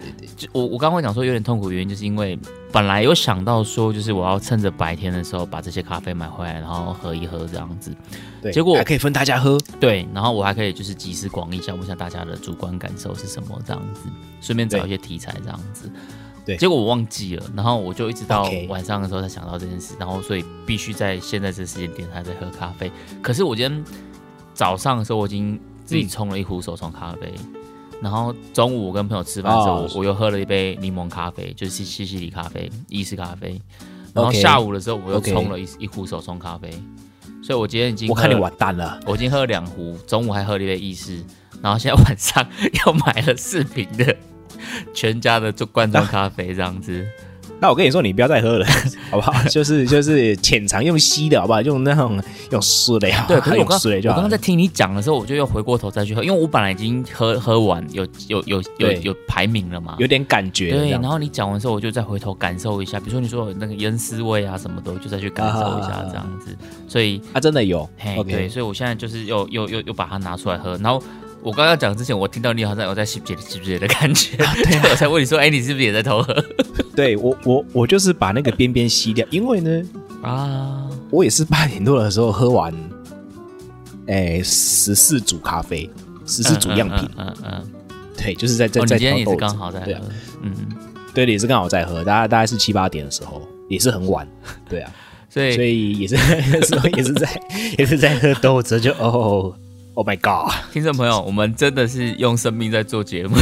[0.53, 2.39] 我我刚刚会讲说有点痛苦的原因，就是因为
[2.73, 7.95] 本来有想到说，就是我要趁着白天的时候把这些咖啡买回来，然后喝一喝这样子。
[8.43, 14.03] 对结果还可以分大家喝，对，然后我还可以就是集思广益一下，问一下大家的主观感受是什么这样子，
[14.41, 15.91] 顺便找一些题材这样子。
[16.43, 22.91] 对结果我忘记了，然后我就一直到晚上的时候才想到这件事，然后所以必须在现在这时间点还在喝咖啡。
[23.21, 23.85] 可是我今天
[24.55, 27.35] 早上的时候我已经自己冲了一壶手冲咖啡，
[28.03, 33.61] 然后中午我跟朋友吃饭的时候，哦我我又喝了一杯柠檬咖啡，就是西西西里咖啡、意式咖啡。
[34.13, 36.71] 然后 OK 下午的时候，我又 OK 冲了一一壶手冲咖啡，
[37.43, 38.99] 所以我今天已经我看你喝了完蛋了。
[39.07, 41.23] 我已经喝了两壶，中午还喝了一杯意式，
[41.63, 42.45] 然后现在晚上
[42.87, 44.17] 又买了四瓶的
[44.95, 47.07] 全家的就罐装咖啡这样子。
[47.61, 48.67] 那我跟你说，你不要再喝了，
[49.11, 49.33] 好不好？
[49.49, 51.61] 就是就是浅尝用吸的好不好？
[51.63, 52.21] 用那种
[52.51, 54.41] 用湿的呀，对，可是我刚湿的就好我刚刚在。
[54.41, 59.97] 听你讲的时候，我就又回过头再去喝，因为我本来已经喝喝完，有有有有有排名了嘛。
[59.99, 66.57] 有点感觉对，然后你讲完之后，我就再回头感受一下，比如说你说有那个烟丝味啊什么的，我就再去感受一下啊这样子。
[66.89, 71.03] 所以，啊，真的有嘿，对，OK，所以我现在就是又又又又把它拿出来喝，然后。
[71.43, 76.45] 我刚刚讲之前，我听到你好像有在吸姐吸姐的感觉，对、 我才问你说，哎、你是不是也在偷喝
[76.95, 79.83] 对我我我就是把那个边边吸掉，因为呢，
[80.23, 80.89] 啊？
[81.11, 82.75] 我也是八点多的时候喝完，
[84.07, 85.89] 哎，十四组咖啡，
[86.27, 87.53] 十四组样品，嗯嗯嗯。
[87.65, 87.71] 嗯
[88.23, 90.03] 对，就是在在哦，在今天也是调豆子刚好在喝对啊，，
[90.43, 90.55] 嗯，
[91.15, 94.29] 对，也是刚好在喝，大概大概是七八点的时候，也是很晚，
[94.69, 94.93] 对啊，
[95.31, 96.17] 所以所以也是
[96.53, 97.43] 那时候也是在
[97.79, 99.55] 也是在喝豆子，就哦
[100.01, 100.51] ，Oh my God！
[100.73, 103.37] 听众朋友，我们真的是用生命在做节目，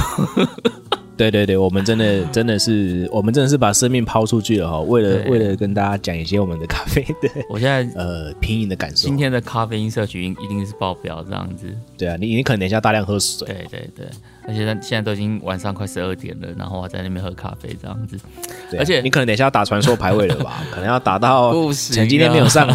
[1.17, 9.17] 对对对，我们真的真的是，我们真的是把生命抛出去了哈，为了为了跟大家讲一些我们的咖啡 的我现在呃品饮的感受今。
[9.17, 11.67] 天的咖啡因摄取一定是爆表这样子，
[11.97, 14.07] 对啊，你你可能等一下大量喝水，对对对，
[14.49, 18.19] 而且现在都已经晚上快十二点了，然后我在那边喝咖啡这样子，
[18.69, 20.65] 对啊而且你可能等一下要打传说排位了吧？
[20.75, 22.69] 可能要打到不行啊可能今天没有上，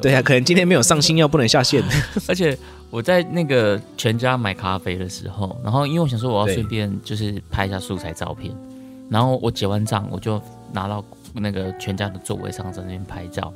[0.00, 1.82] 对啊，可能今天没有上星耀不能下线。
[2.28, 2.56] 而且
[2.90, 8.54] 我在那个全家买咖啡的时候，然后因为我想说我要顺便就是拍一下素材照片，
[9.10, 10.40] 然后我结完账我就
[10.72, 13.52] 拿到那个全家的座位上在那边拍照，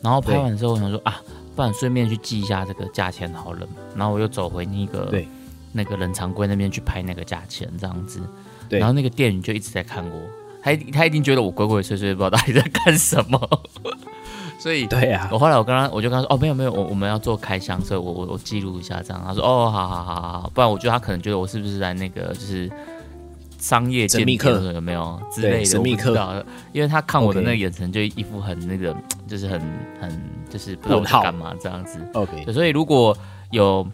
[0.00, 1.20] 然后拍完之后我想说啊，
[1.54, 5.26] 不然顺便去记一下这个价钱好了，然后我又走回那个对。
[5.74, 8.20] 那个冷藏柜那边去拍那个价钱这样子，
[8.68, 8.78] 对。
[8.78, 10.20] 然后那个店员就一直在看我，
[10.62, 13.40] 他一他一定觉得我鬼鬼祟祟，不知道到底在干什么，
[14.62, 19.20] 所以对啊，我后来我跟他，我就跟他说，哦，没有没有，我我们要做开箱，所以我我我记录一下这样。
[19.26, 22.70] 他说，哦，好好好好好，不然我觉得他可能觉得我是不是在那个就是
[23.58, 28.94] 商业间谍神秘客有没有之类的，对神秘客我不知道，因为他看我的那个眼神就一副很那个，
[29.26, 29.60] 就是很
[30.00, 31.98] 很就是不知道我在干嘛这样子。
[32.12, 33.16] OK，所以如果
[33.50, 33.84] 有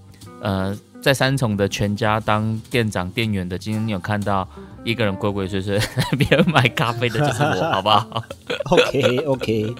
[0.42, 4.46] 呃在三重的全家当店长店员的，今天你有看到
[4.84, 5.80] 一个人鬼鬼祟祟
[6.18, 8.22] 边买咖啡的，就是我，好不好
[8.64, 9.74] ？OK OK，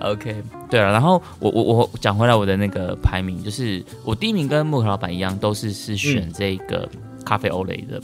[0.00, 6.88] OK，对了，然后我我我讲回来我的那个排名，就是我第一名跟木克老板一样，都是是选这个
[7.24, 8.00] 咖啡欧蕾的。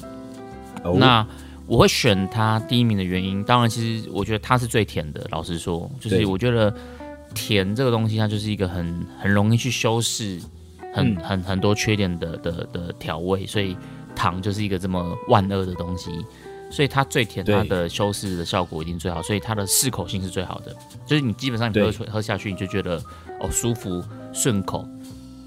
[0.83, 1.27] 哦那
[1.67, 5.25] 我会选它第一名的原因，当然其实我觉得它是最甜的。
[5.31, 6.75] 老实说，就是我觉得
[7.35, 10.41] 甜这个东西，它就是一个很很容易去修饰
[10.93, 13.77] 很、嗯很很多缺点的的的调味，所以
[14.17, 16.11] 糖就是一个这么万恶的东西。
[16.71, 20.75] 所以它最甜，它的修饰的效果一定最好，所以它的适口性是最好的。
[21.05, 22.97] 就是你基本上你喝出喝下去，你就觉得
[23.41, 24.03] 哦舒服
[24.33, 24.87] 顺口，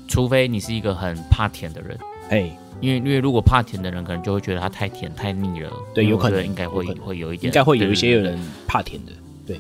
[0.08, 1.98] 除非你是一个很怕甜的人。
[2.30, 2.40] 哎，
[2.82, 5.72] 因为因为如果怕甜的人，可能就会觉得它太甜太腻了。
[5.94, 8.32] 对有可能应该会会有一点，应该会有一些对对对。
[8.32, 9.12] 人怕甜的，
[9.48, 9.60] 对。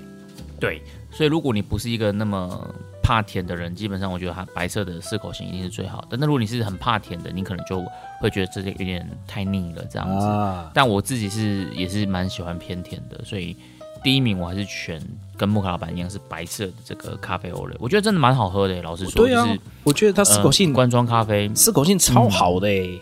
[0.59, 2.73] 对，所以如果你不是一个那么
[3.03, 6.17] 怕甜的人，基本上我觉得它白色的适口性一定是最好的。
[6.17, 7.83] 那如果你是很怕甜的，你可能就
[8.21, 10.25] 会觉得这个有点太腻了这样子。
[10.25, 13.55] 啊，但我自己是也是蛮喜欢偏甜的，所以
[14.01, 15.01] 第一名我还是选
[15.37, 18.81] 跟木卡老板一样是白色的这个咖啡欧蕾，我觉得真的蛮好喝的。
[18.81, 23.01] 老实说，对啊就是我觉得它适口性呃罐装咖啡，适口性超好的诶。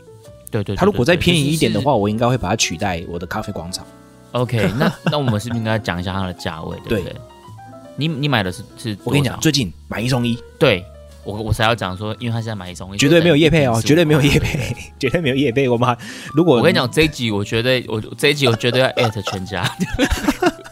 [0.49, 3.85] 对对对它如果再便宜一点的，就是话，我应该会把它取代我的咖啡广场。
[4.33, 7.15] OK，那那我们是不是应该讲一下它的价位，对不对？
[7.97, 10.83] 你你买的是是我跟你讲，最近买一送一，对
[11.23, 15.69] 我我才要讲说，因为他现在买一送一，绝对没有叶配哦，绝对没有叶配， 绝对没有叶配。
[15.69, 15.97] 我们
[16.33, 19.69] 如果我跟你讲，这一集我绝对我这一集我绝对要艾特全家，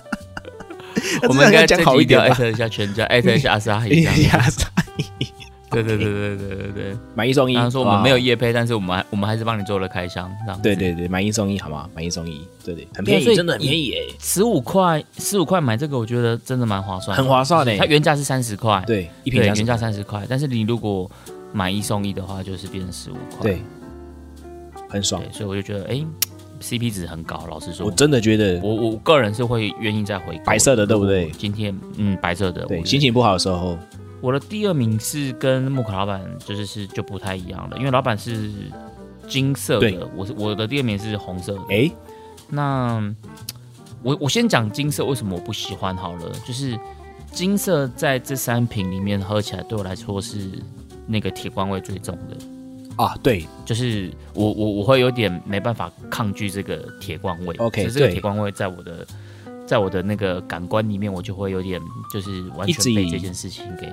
[1.28, 2.30] 我们应该讲好一点艾。
[2.30, 4.66] 特一下全家，艾特一下阿萨伊这样子。
[5.70, 6.98] 呀，对对对对对对对。
[7.16, 7.56] 买一送一。
[7.56, 10.64] 他说我们没有夜配，但是我们还我们还是帮你做了开箱，这样子。
[10.64, 11.90] 对对对，买一送一好吗？
[11.96, 17.86] 买一送一，对对，很便宜，真的很便宜诶，十五块十五块买这个，我觉得真的蛮划算，很划算它。
[17.86, 21.10] 原价是三十块，对，一一瓶原价三十块，但是你如果
[21.54, 23.42] 买一送一的话，就是变成十五块。
[23.52, 23.62] 对，
[24.90, 25.32] 很爽对，。
[25.32, 26.06] 所以我就觉得哎
[26.62, 27.46] ，CP 值很高。
[27.50, 33.78] 老实说，我真的觉得，我我个人是会愿意再回购白色的对不对今天嗯，白色的，对心情不好的时候，
[34.22, 38.52] 我的第二名是跟木可老板就是是就不太一样了，因为老板是
[39.28, 41.62] 金色的，我是我的第二名是红色的。
[41.70, 41.92] 哎，
[42.50, 43.02] 那
[44.04, 46.78] 我我先讲金色为什么我不喜欢好了，就是
[47.32, 50.50] 金色在这三瓶里面喝起来对我来说是
[51.06, 52.38] 那个铁罐味最重的。
[52.96, 59.08] 啊，对，就是我我我会有点没办法抗拒这个铁罐味 OK，这个铁罐味在我的
[59.70, 61.80] 在我的那个感官里面，我就会有点
[62.12, 63.88] 就是完全被这件事情给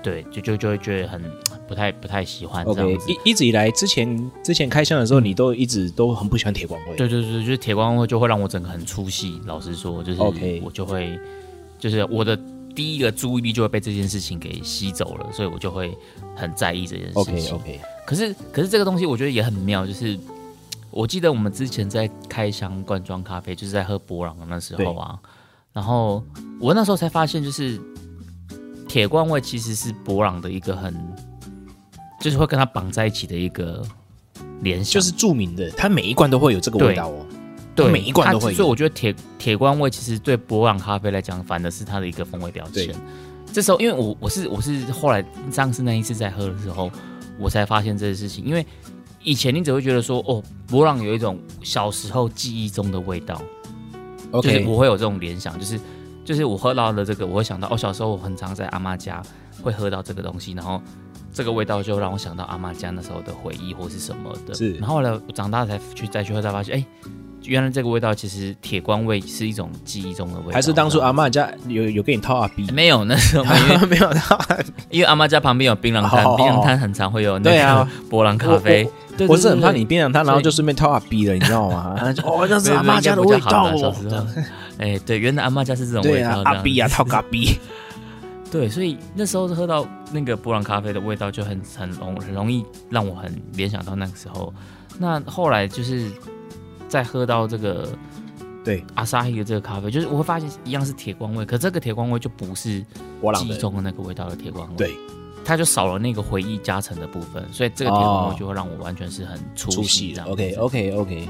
[0.00, 1.20] 对，就就就会觉得很
[1.66, 3.10] 不太不太喜欢这样子。
[3.10, 6.94] 一一直以来，之前之前开箱的时候，你都一直都很不喜欢铁光会。
[6.94, 9.40] 对对对，就是铁光会就会让我整个很出戏。
[9.46, 10.22] 老实说，就是
[10.62, 11.18] 我就会
[11.76, 12.38] 就是我的
[12.72, 15.92] 第一个注意力就会被这件事情给吸走了，所以我就会
[16.36, 17.20] 很在意这件事情。
[17.20, 20.16] OK OK，可是可是这个东西我觉得也很妙，就是
[20.90, 25.18] 我记得我们之前在开箱罐装咖啡，就是在喝博朗的那时候啊，
[25.72, 26.22] 然后
[26.60, 27.80] 我那时候才发现，就是
[28.88, 30.94] 铁罐味其实是博朗的一个很，
[32.20, 33.84] 就是会跟它绑在一起的一个
[34.62, 37.26] 联想，就是著名的，它每一罐都会有这个味道哦。
[37.74, 42.92] 对每一罐都会有所以我觉得铁铁罐味其实对博朗咖啡来讲，反而是它的一个风味标签。
[43.52, 46.90] 这时候，因为我我是我是后来上次那一次在喝的时候，
[47.38, 48.44] 我才发现这个事情。
[48.44, 48.66] 因为
[49.28, 53.38] 以前你只会觉得说，哦，博朗有一种小时候记忆中的味道，
[54.32, 55.78] 就是我会有这种联想，就是
[56.24, 59.22] 就是我喝到了这个，我会想到哦，小时候我很常在阿妈家
[59.62, 60.80] 会喝到这个东西，然后
[61.30, 64.54] 这个味道就让我想到阿妈家那时候的回忆或是什么的。
[64.54, 64.72] 是。
[64.76, 66.86] 然后后来我长大才去再去喝，才发现，哎，
[67.44, 70.52] 原来这个味道其实铁观味是一种记忆中的味道。
[70.52, 73.44] 还是当初阿嬷家有有给你掏阿鼻没有那时候
[73.86, 74.72] 没有 因为阿 B。
[74.90, 78.88] 因为阿妈家旁边有槟榔摊，哦槟榔摊很常会有那个 波浪咖啡。
[79.16, 79.72] 对我是很怕。
[79.72, 81.94] 你槟榔摊，然后就顺便掏阿 B 了，你知道吗？
[82.24, 83.76] 哦，那是阿妈家的味道哦。
[83.76, 84.24] 小时候，
[84.78, 86.42] 哎，对，原来阿妈家是这种味道啊，。
[86.44, 87.58] 阿 B 啊，这样子套阿 B。
[88.50, 94.52] 对，所以那时候喝到那个波朗咖啡的味道，就很很容很容易让我很联想到那个时候。
[94.98, 96.10] 那后来就是
[96.88, 97.88] 再喝到这个
[98.64, 98.84] 对。
[98.94, 102.80] 阿萨希的这个咖啡，就是我会发现一样是铁观味，可这个铁观味就不是
[103.34, 104.96] 记忆中的那个味道的铁观味，对，
[105.44, 110.14] 它就少了那个回忆加成的部分，所以这个铁观哦味就会让我完全是很出出戏戏了。
[110.14, 110.28] 这样。
[110.28, 111.28] OK OK OK，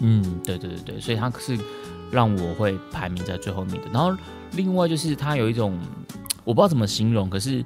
[0.00, 1.58] 嗯，对对对对，所以它是
[2.10, 3.88] 让我会排名在最后面的。
[3.92, 4.16] 然后
[4.52, 5.78] 另外就是它有一种
[6.44, 7.64] 我不知道怎么形容，可是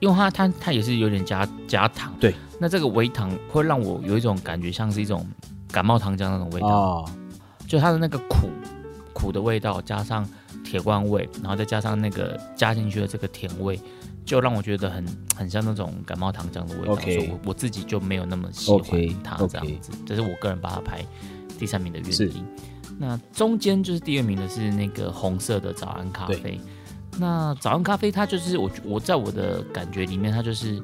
[0.00, 5.26] 因为它它它也是有点加加糖，对，那这个微糖会让我有一种感觉，像是一种
[5.70, 7.10] 感冒糖浆那种味道，哦，
[7.66, 8.48] 就它的那个苦
[9.12, 10.28] 苦的味道，加上
[10.64, 13.78] 铁罐味，然后再加上那个加进去的这个甜味。
[14.24, 18.82] 就让我觉得很很像那种感冒糖浆的味道所以我我自己就没有那么喜欢
[19.24, 21.02] 它这样子这是我个人把它排
[21.58, 22.44] 第三名的原因。
[22.98, 26.60] 那中间就是第二名的是那个红色的早安咖啡。
[27.18, 30.78] 那早安咖啡它就是我我在我的感觉里面，它就是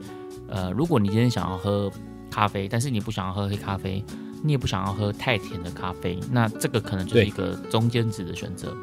[0.48, 1.92] 呃，如果你今天想要喝
[2.30, 4.02] 咖啡，但是你不想要喝黑咖啡，
[4.46, 8.76] 你也不想要喝太甜的咖啡，那这个可能就是一个中间值的选择，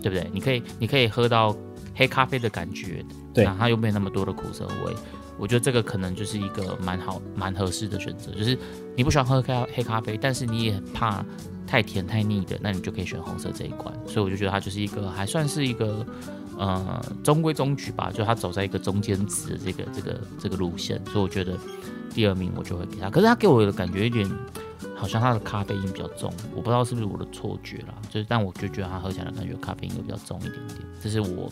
[0.00, 0.30] 对不对？
[0.32, 1.56] 你可以你可以喝到
[1.92, 3.04] 黑咖啡的感觉，
[3.34, 4.94] 对那它又没有那么多的苦涩味。
[5.36, 8.56] 我觉得这个可能就是一个蛮好、蛮合适的选择，就是
[8.96, 11.24] 你不喜欢喝黑黑咖啡，但是你也很怕
[11.66, 13.92] 太甜太腻的，那你就可以选红色这一款。
[14.06, 16.06] 所以我就觉得它就是一个还算是一个
[16.56, 21.56] 呃中规中矩吧，就它走在一个中间值的这个这个这个路线，所以我觉得
[22.14, 23.10] 第二名我就会给他。
[23.10, 24.28] 可是他给我的感觉有点
[24.98, 31.50] 好像它的咖啡因比较重，我不知道是不是我的错觉啦，就是但我就觉得它喝起来的感觉咖啡因会比较重一点点，这是我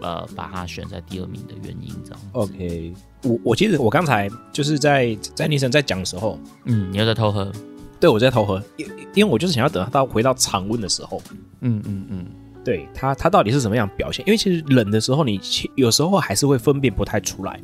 [0.00, 2.20] 呃把它选在第二名的原因，这样。
[2.32, 2.94] OK，
[3.24, 7.50] 我我其实我刚才就是在在尼森在讲的时候，嗯，你又在偷喝？
[7.98, 11.20] 对我在偷喝，因因为我就是想要等它到回到常温的时候，
[11.60, 12.26] 嗯嗯嗯，
[12.64, 14.26] 对它它到底是什么样表现？
[14.26, 17.60] 因为其实冷的时候，你其有时候还是会分辨不太出来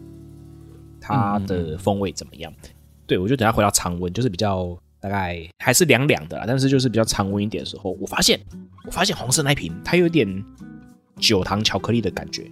[1.00, 2.52] 它的风味怎么样。
[3.06, 8.40] 对我就等它回到常温，就是比较大概还是凉凉的啦，但是就是比较常温一点的时候，我发现
[8.84, 10.44] 我发现红色那一瓶它有点
[11.18, 12.50] 酒糖巧克力的感觉，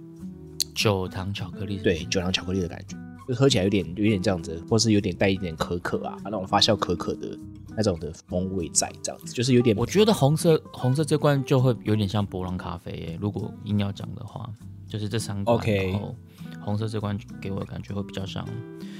[0.73, 2.95] 酒糖巧克力，对，酒糖巧克力的感觉，
[3.27, 7.37] 就喝起来有点有点这样子，或是有点带一点可可啊，那种发酵可可的
[7.75, 13.17] 那种的风味在，这样子就是有点我觉得红色红色这罐就会有点像博朗咖啡耶。
[13.19, 14.49] 如果硬要讲的话，
[14.87, 16.15] 就是这三罐 OK 然后
[16.61, 18.47] 红色这罐给我的感觉会比较像，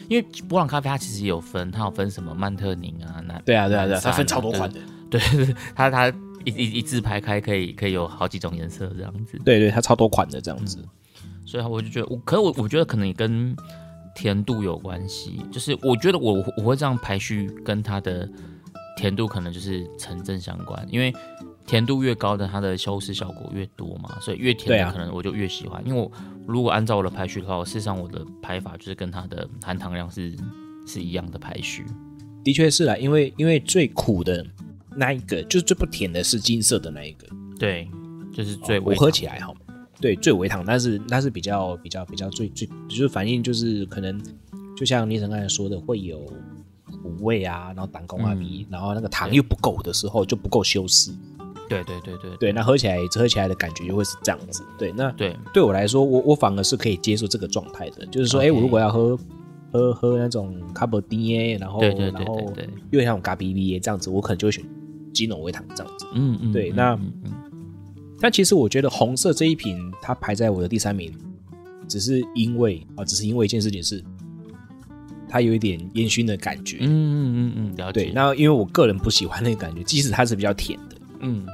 [0.07, 4.79] 因为波朗咖啡它其实有分，它有分什么曼特宁啊，那对啊对啊对啊，它分超多款的，
[5.09, 5.19] 对，
[5.75, 6.07] 它它
[6.43, 9.39] 一一一字排开，可以可以有好几种颜色这样子。
[9.43, 10.77] 对对，它超多款的这样子。
[11.45, 13.55] 所以我就觉得，我可是我我觉得可能也跟
[14.15, 18.27] 甜度有关系，就是我觉得我我会这样排序，跟它的
[18.97, 21.13] 甜度可能就是成正相关，因为
[21.65, 25.81] 甜度越高的，它的修饰效果越多嘛，所以越甜的可能我就越喜欢。
[25.85, 26.11] 因为我
[26.45, 30.35] 如果按照我的排序的话，我事实上我的排法就是跟它的含糖量是
[30.85, 31.85] 是一样的排序。
[32.43, 34.45] 的确是啦，因为因为最苦的
[34.95, 37.27] 那一个，就是最不甜的是金色的那一个，
[37.59, 37.89] 对，
[38.31, 39.51] 就是最哦我喝起来哈，
[39.99, 44.21] 对，最微糖，但是那是比较比较比较最最就是反应就是可能
[44.77, 46.19] 就像倪晨刚才说的，会有
[47.01, 51.11] 苦味啊，然后胆工啊嗯，然后那个糖又不够的时候就不够修饰，
[51.69, 59.17] 对对对对对，那喝起来喝起来的感觉就会是这样子，对，那对，对我来说，我我反而是可以接受这个状态的，就是说，哎、我如果要喝
[59.71, 62.53] 喝喝那种卡布丁耶，然后然后
[62.91, 64.63] 又像咖比比耶这样子，我可能就会选
[65.13, 66.05] 金浓微糖这样子。
[66.13, 67.31] 嗯嗯，嗯对那嗯嗯。
[68.19, 71.13] 但其实我觉得红色这一瓶它排在我的第三名，
[71.87, 74.01] 只是因为啊，只是因为一件事情是，
[75.27, 76.77] 它有一点烟熏的感觉。
[76.79, 78.11] 嗯嗯嗯嗯，了对，解。
[78.15, 80.95] 那因为我个人不喜欢那个感觉，即使它是比较甜的，
[81.25, 81.45] 嗯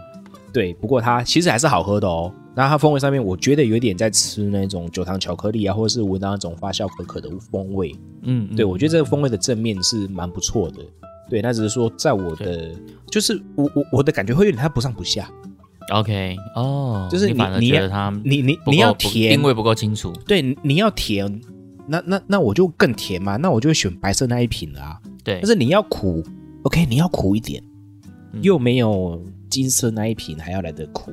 [0.53, 2.31] 对，不过它其实还是好喝的哦。
[2.53, 7.95] 那它风味上面，我觉得有一点在吃那种酒糖巧克力啊，或者是闻到那种发酵可可的风味。
[8.23, 10.79] 嗯，嗯对我觉得这个风味的正面是蛮不错的。
[11.29, 12.71] 对，那只是说在我的，
[13.09, 15.31] 就是我我我的感觉会有点它不上不下。
[15.93, 20.11] OK 哦，就是你你觉得它你你你要甜定，位不够清楚。
[20.27, 21.41] 对，你要甜，
[21.87, 24.99] 那那那我就更甜嘛，那我就会选白色那一瓶了啊。
[25.23, 26.21] 对但，是你要苦
[26.63, 27.63] ，OK，你要苦一点，
[28.33, 31.11] 嗯又没有金色那一瓶还要来的苦。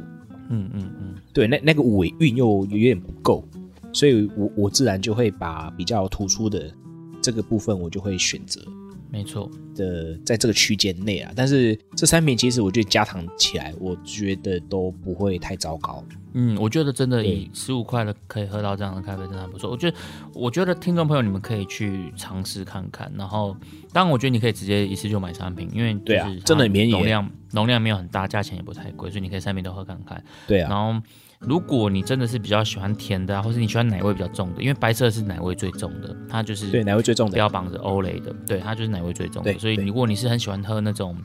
[0.49, 3.47] 嗯嗯嗯，对，那那个尾韵又有点不够，
[3.93, 6.72] 所以我我自然就会把比较突出的
[7.20, 8.62] 这个部分，我就会选择
[9.11, 9.50] 没错。
[9.74, 11.32] 的在这个区间内啊。
[11.36, 16.04] 但是这三瓶其实我觉得加糖起来，我觉得都不会太糟糕。
[16.34, 19.70] 嗯，我觉得真的以十五块的可以喝到这样的咖啡，真的还不错。
[19.70, 19.96] 我觉得，
[20.34, 23.11] 我觉得听众朋友你们可以去尝试看看。
[23.16, 23.56] 然后，
[23.92, 30.22] 当然，我觉得你可以直接一次就买三瓶，因为对啊真的很便宜容量容量没有很大，价钱也不太贵，所以你可以三瓶都喝看看。
[30.46, 31.00] 对啊，然后，
[31.41, 37.34] 如果你真的是比较喜欢甜的啊，或是你喜欢奶味比较重的，因为白色是奶味最重的，它就是对，奶味最重的。
[37.34, 39.57] 标榜着欧蕾的，对，它就是奶味最重的。
[39.59, 41.16] 所以如果你是很喜欢喝那种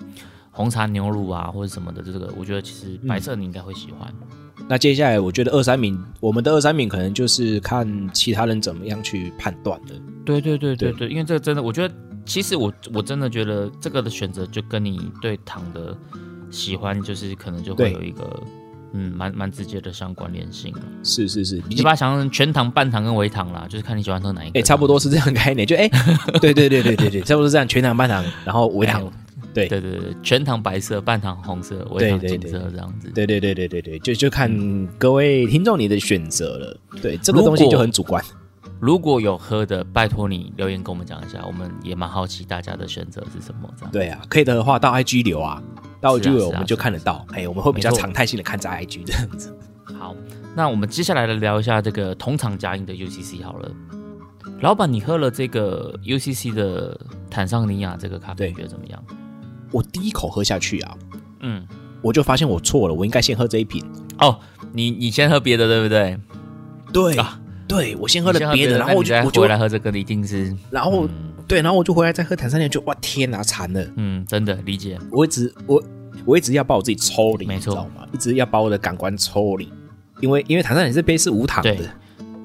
[0.51, 4.14] 红茶牛乳啊或者什么的，这个我觉得其实白色你应该会喜欢。
[4.70, 9.95] 那接下来我觉得二三名，我们的二三名可能就是看其他人怎么样去判断的。
[10.24, 11.93] 对对对对对对，因为这个真的，我觉得
[12.24, 15.97] 其实我我真的觉得这个的选择就跟你对糖的
[16.51, 18.41] 喜欢，就是可能就会有一个
[18.93, 20.73] 嗯蛮蛮直接的相关联性。
[21.03, 24.59] 是是是，你就把它想成全糖、半糖跟微糖啦，就是看你喜欢喝哪一个。
[24.59, 25.89] 哎、差不多是这样概念，就哎、
[26.39, 29.11] 对对对对对对，差不多是这样，全糖、半糖，然后微糖，
[29.53, 33.09] 对对对对，全糖白色，半糖红色，微糖金色这样子。
[33.13, 34.49] 对对对对对对，就就看
[34.97, 36.77] 各位听众你的选择了。
[37.01, 38.23] 对，这东西就很主观。
[38.79, 43.69] 如果有喝的，拜托你留言跟我们讲一下，我们也蛮好奇大家的选择是什么。
[43.77, 45.63] 这样对啊，可以的话到 IG 留啊，
[46.04, 47.26] 到 IG 我们就看得到。
[47.32, 49.56] 哎、我们会比较常态性的看在 IG 这样子。
[49.97, 50.14] 好，
[50.56, 53.72] 那我们接下来来聊一下这个同场加印的 UCC 好了。
[54.60, 56.99] 老板，你喝了这个 UCC 的
[57.30, 59.04] 坦桑尼亚这个咖啡，你觉得怎么样？
[59.72, 60.97] 我第一口喝下去啊，
[61.39, 61.66] 嗯，
[62.01, 63.84] 我就发现我错了，我应该先喝这一瓶。
[64.20, 64.39] 哦，
[64.72, 66.18] 你你先喝别的，对不对？
[66.93, 71.08] 对啊对，我先喝了别的，然后我就回来喝这个，一定是然后、
[71.47, 73.85] 对，然后我就回来再喝坦桑尼亚，就哇天哪，惨了！
[73.95, 74.97] 嗯，真的理解。
[75.11, 75.83] 我一直我
[76.25, 78.07] 我一直要把我自己抽离，没错你知道吗？
[78.11, 79.71] 一直要把我的感官抽离，
[80.21, 81.75] 因为因为坦桑尼亚这杯是无糖的。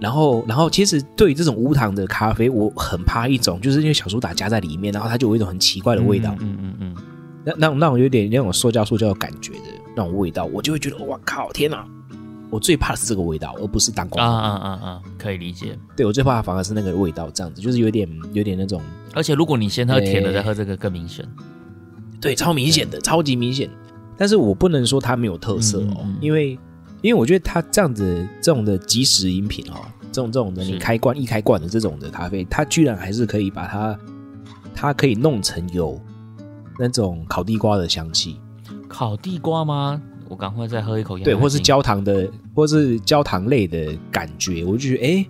[0.00, 6.96] 然后，然后，其实对于这种无糖的咖啡，我很怕一种，就是因为小苏打加在里面，然后它就有一种很奇怪的味道，嗯嗯嗯
[7.44, 9.64] 那那那种有点那种塑胶塑胶的感觉的
[9.96, 11.84] 那种味道，我就会觉得哇靠，天哪！
[12.50, 14.26] 我最怕的是这个味道，而不是当啊光。
[14.26, 15.78] 啊啊啊，可以理解。
[15.96, 18.80] 对我最怕的反而是那个味道，这样子就是有点有点那种
[19.14, 21.26] 而且如果你先喝甜的，再喝这个更明显。
[22.20, 23.68] 对超明显的，超级明显。
[24.16, 26.58] 但是我不能说它没有特色哦，嗯嗯嗯因为
[27.02, 29.76] 因为我觉得它这样子这种的即食饮品哦，
[30.10, 33.98] 这种这种的你开罐一开罐的这种的咖啡，它居然还是可以把它
[34.74, 36.00] 它可以弄成有
[36.78, 38.40] 那种烤地瓜的香气，
[38.88, 40.02] 烤地瓜吗？
[40.28, 45.26] 我赶快再喝一口对，或是焦糖的，或是焦糖类的感觉，我就觉得哎，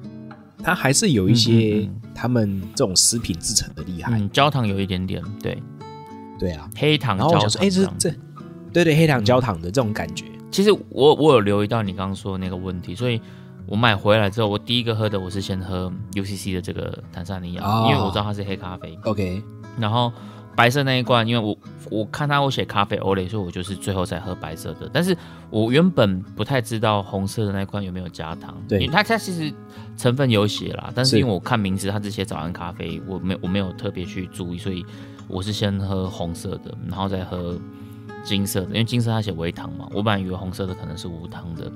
[0.62, 5.56] 它还是有一些他们这种食品制成的厉害，嗯，焦糖有一点点，对，
[6.38, 6.68] 对啊。
[6.76, 8.14] 黑糖焦糖然后我想说，哎，这这，
[8.72, 13.20] 对对，黑糖焦糖的这种感觉，其实我我有留意到你刚刚说的那个问题，所以
[13.66, 17.86] 我买回来之后，我第一个喝的我是先喝 UCC 的这个坦桑尼亚，哦。
[17.88, 18.98] 因为我知道它是黑咖啡。
[19.04, 19.42] OK，
[19.78, 20.12] 然后
[20.58, 21.56] 白色那一罐，因为我
[21.88, 24.90] 我看他我写咖啡欧蕾，所以我就是最后才喝白色的。
[24.92, 25.16] 但是
[25.50, 29.54] 我原本不太知道红色的那一罐有没有加糖，对因为它它其实
[29.96, 34.84] 成分有写啦，但是是因为我看名字它只写早安咖啡，我没有我没有特别去注意，所以
[35.28, 37.56] 我是先喝红色的，然后再喝
[38.24, 41.70] 金色的，因为金色它写微糖嘛，我本来以为红色的可能是无糖的，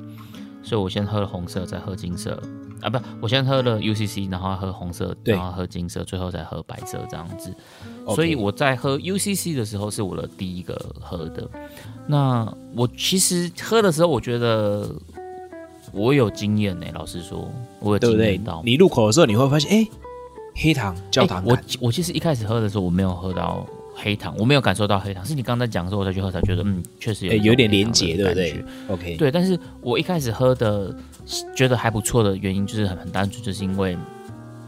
[0.60, 2.36] 所以我先喝了红色，再喝金色。
[2.82, 7.54] 啊，不，我先喝了 UCC，然后喝红色，然后喝金色，最后再喝白色这样子。
[8.14, 11.48] 所以我在喝 UCC 的时候是我的第一个喝的。
[12.06, 14.90] 那我其实喝的时候，我觉得
[15.92, 18.60] 我有经验呢、老实说，我有经验到。？
[18.64, 19.88] 你入口的时候，你会发现，哎，
[20.56, 23.64] 黑糖焦糖我我其实一开始喝的时候，我没有喝到
[23.94, 30.94] 黑糖，我没有感受到黑糖，是你刚才讲的时候我再去喝，才觉得嗯，确实有点连黑糖的结，对不对？OK，对，但是我一开始喝的
[31.54, 33.96] 觉得还不错的原因，就是很很单纯，就是因为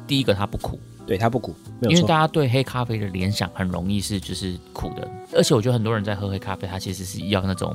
[0.06, 1.54] 第一个它不苦，对，它不苦。
[1.82, 7.74] 因为大家对黑咖啡的联想很容易是就是苦的，而且我觉得很多人在喝黑咖啡，它其实是要那种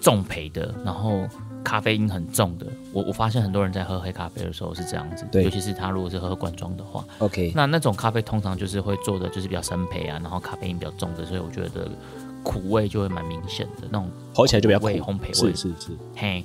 [0.00, 1.26] 重焙的，然后
[1.64, 2.66] 咖啡因很重的。
[2.92, 5.42] 我我发现很多人在喝黑咖啡的时候是这样子，对。
[5.42, 11.90] 尤其是他如果是喝罐装的话，OK，那那种咖啡通常就是会做的就是比较深焙啊，然后咖啡因比较重的，所以我觉得
[12.44, 15.52] 苦味就会蛮明显的那种喝起来就比较苦味，烘焙味。
[15.52, 16.44] 是是是，嘿，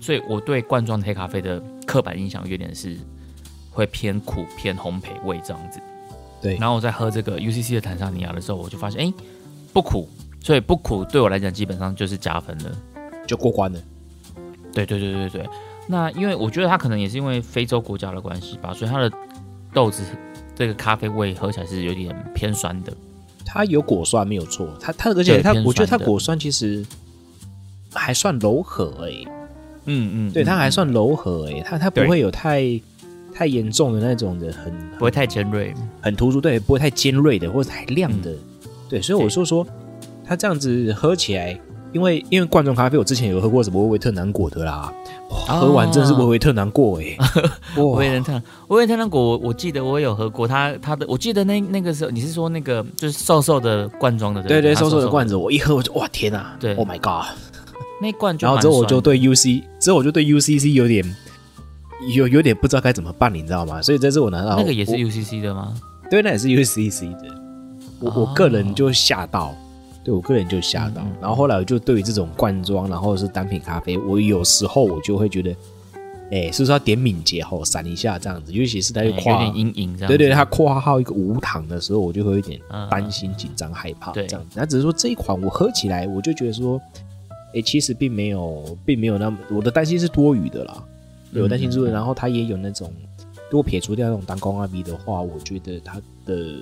[0.00, 2.96] 所以我对罐装的黑咖啡的刻板印象有点是
[3.70, 5.80] 会偏苦、偏烘焙味这样子。
[6.42, 9.12] 对然后我在喝这个 UCC 的坦桑尼亚的时候，我就发现，哎，
[9.72, 10.08] 不苦，
[10.42, 12.76] 所以不苦对我来讲基本上就是加分了。
[13.26, 13.80] 就过关了。
[14.72, 15.48] 对对对对对。
[15.88, 19.10] 那因为我觉得它可能也是因为非洲国家的关系吧，所以它的
[19.72, 20.02] 豆子
[20.54, 22.92] 这个咖啡味喝起来是有点偏酸的。
[23.44, 26.84] 它有果酸没有错，它它而且它我觉得它果酸其实
[27.92, 29.26] 还算柔和诶、
[29.86, 32.06] 嗯嗯，对，嗯它还算柔和诶、它它不对。
[32.08, 32.62] 会有太
[33.34, 35.72] 太严重的那种的很不会太尖锐。
[36.00, 38.38] 很突出，对，不会太尖锐的或者太亮的，嗯。
[38.88, 39.66] 对，所以我说说
[40.24, 41.58] 它这样子喝起来，
[41.92, 44.92] 因为因为罐装咖啡我之前有喝过什么维维特南果的啦，
[45.30, 47.16] 哇，喝完真的是维维特南果诶、
[47.78, 47.98] 哇。
[47.98, 55.08] 维人特维人特南果，我我记得我有喝过，它它的我记得那那个时候你是说那个就是瘦瘦的罐装的，对对，对不它瘦瘦的。
[55.08, 57.26] 罐子，子，我一喝我就哇天啊，对，Oh my god！
[58.00, 61.04] 那罐就然后之后我就对 UC，之后我就对 UCC 有点
[62.14, 63.80] 有有点不知道该怎么办，你知道吗？
[63.80, 65.74] 所以这次我拿到那个也是 UCC 的吗？
[66.10, 67.42] 对，那也是 UCC 的。
[68.00, 69.54] 我、我哦个人就吓到，
[70.04, 71.00] 对我个人就吓到。
[71.00, 75.56] 嗯嗯然后后来我就对于这种罐装，然后是单品咖啡，我有时候我就会觉得，
[76.30, 78.52] 哎，是不是要点敏捷吼闪一下这样子？
[78.52, 80.08] 尤其是在哎有，点阴影这样。
[80.08, 84.48] 对对，它括号一个无糖的时候，我就会有点嗯担心、紧张、害怕这样子。
[84.54, 86.78] 那只是说这一款我喝起来，我就觉得说，
[87.54, 90.82] 哎，其实并没有，并没有那么我的担心是多余的啦。
[91.32, 92.90] 对我担心是然后它也有那种，
[93.50, 96.54] 如果撇除掉那种单工阿 B 的话，我觉得它的，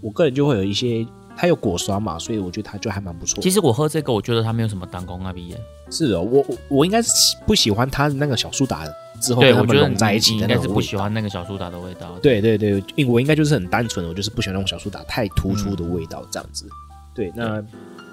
[0.00, 1.04] 我个人就会有一些，
[1.36, 3.42] 它有果酸嘛，所以我觉得它就还蛮不错。
[3.42, 5.58] 其实我喝这个，我觉得它没有什么当工啊鼻炎。
[5.90, 8.84] 是哦，我我我应该是喜不喜欢它那个小苏打
[9.20, 12.16] 之后对，跟它们我觉得融在一起应的那种味道该是不喜欢那个小苏打的味道。
[12.22, 16.68] 对对对，因为我应该就是很单纯的，我就是不喜欢那种小苏打太突出的味道这样子。
[17.14, 17.62] 对，那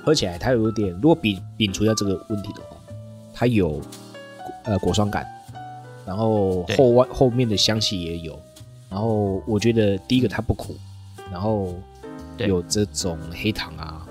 [0.04, 2.78] 喝起来它有点，如果比摒除掉这个问题的话，
[3.34, 3.82] 它有
[4.64, 5.26] 呃果酸感，
[6.06, 8.40] 然后后外后面的香气也有，
[8.90, 10.76] 然后我觉得第一个它不苦，
[11.32, 11.76] 然后
[12.38, 14.06] 有这种黑糖啊，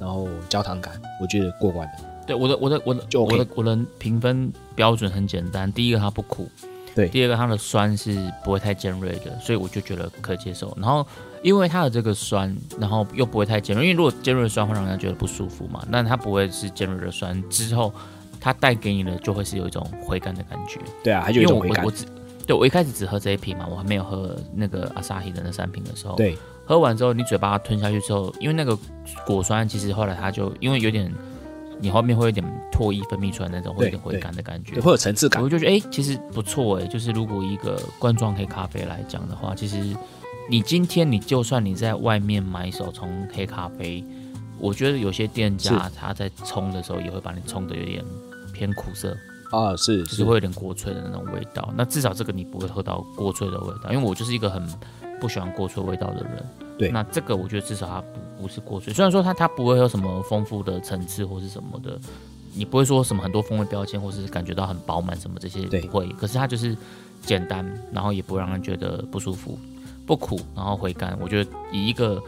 [0.00, 2.04] 然后焦糖感，我觉得过关的。
[2.26, 6.48] 对，我的我的我的就 OK 我的我的评分标准很简单，第一个它不苦，
[6.94, 10.72] 对第二个它的酸是不会太尖锐的，所以我就觉得可接受。
[10.80, 11.06] 然后
[11.42, 17.92] 因为它的这个酸，然后又不会太尖锐，因为如果尖锐的酸会让人家觉得不舒服嘛，那它不会是尖锐的酸，之后
[18.40, 20.80] 它带给你的就会是有一种回甘的感觉。
[21.02, 21.90] 对啊，它就因有一种回甘为我我我。
[21.90, 22.06] 只
[22.44, 26.36] 对我一开始只喝这一瓶嘛，我还没有喝那个阿萨希的那三瓶的时候，对
[26.66, 28.76] 喝完之后，你嘴巴吞下去之后，因为那个
[29.24, 31.12] 果酸其实后来它就因为有点
[31.78, 34.80] 你后面会有点唾液分泌出来那种，会有点回甘的感觉，。
[34.80, 35.48] 会有层次感我。
[35.48, 39.96] 就觉得哎、诶其实不错哎、就是如果一个罐装黑咖啡来讲的话，其实
[40.50, 44.04] 你今天你就算你在外面买手冲黑咖啡，
[44.58, 48.04] 我觉得有些店家他在冲的时候也会把你冲的有点
[48.52, 49.16] 偏苦涩，
[49.50, 51.72] 啊，是就是会有点过脆的那种味道。
[51.76, 54.62] 那至少这个你不会喝到过脆的味道，因为我就是一个很
[55.20, 56.44] 不喜欢过脆味道的人。
[56.78, 61.96] 对那这个我觉得至少它不不是过脆，虽然说它它不会有什么丰富的层次或是什么的，
[62.54, 66.08] 你不会说什么很多风味标签，或是感觉到很饱满什么这些对不会。
[66.18, 66.76] 可是它就是
[67.24, 69.56] 简单，然后也不让人觉得不舒服，
[70.06, 71.16] 不苦，然后回甘。
[71.20, 72.22] 我觉得以一个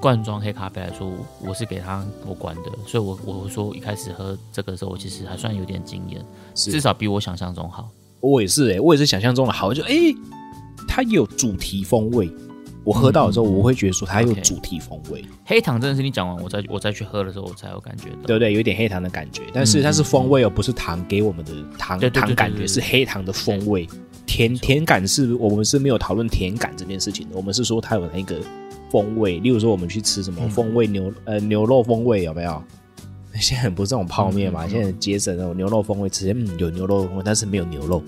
[0.00, 1.10] 罐装黑咖啡来说，
[1.46, 6.24] 我是给它过关的，所以我我说一开始喝这个的时候，我其实还算有点经验，
[6.54, 7.88] 是至少比我想象中好。
[8.20, 9.94] 我也是哎、我也是想象中的好，就哎、
[10.86, 12.30] 它有主题风味。
[12.82, 18.26] 我喝到的时候，我会觉得说它有主题风味，黑糖真的是你讲完，我再我再去喝的时候，我才有感觉到。
[18.26, 18.52] 对不对？
[18.52, 23.86] 有一点黑糖的感觉，但是它是风味哦，不是糖给我们的糖糖感觉，是黑糖的风味。
[24.26, 28.36] 甜甜感是我们是没有讨论甜感这件事情的，我们是说它有那个
[28.88, 29.38] 风味。
[29.40, 32.62] 例如说我们去吃什么嗯风味牛呃牛肉风味有没有？
[33.34, 38.02] 现在很不是这种泡面嘛，现在节省那种牛肉风味，直接嗯有牛肉风味，但是没有牛肉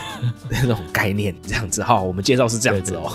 [0.50, 2.00] 那种概念，这样子哈。
[2.00, 3.10] 我们介绍是这样子哦，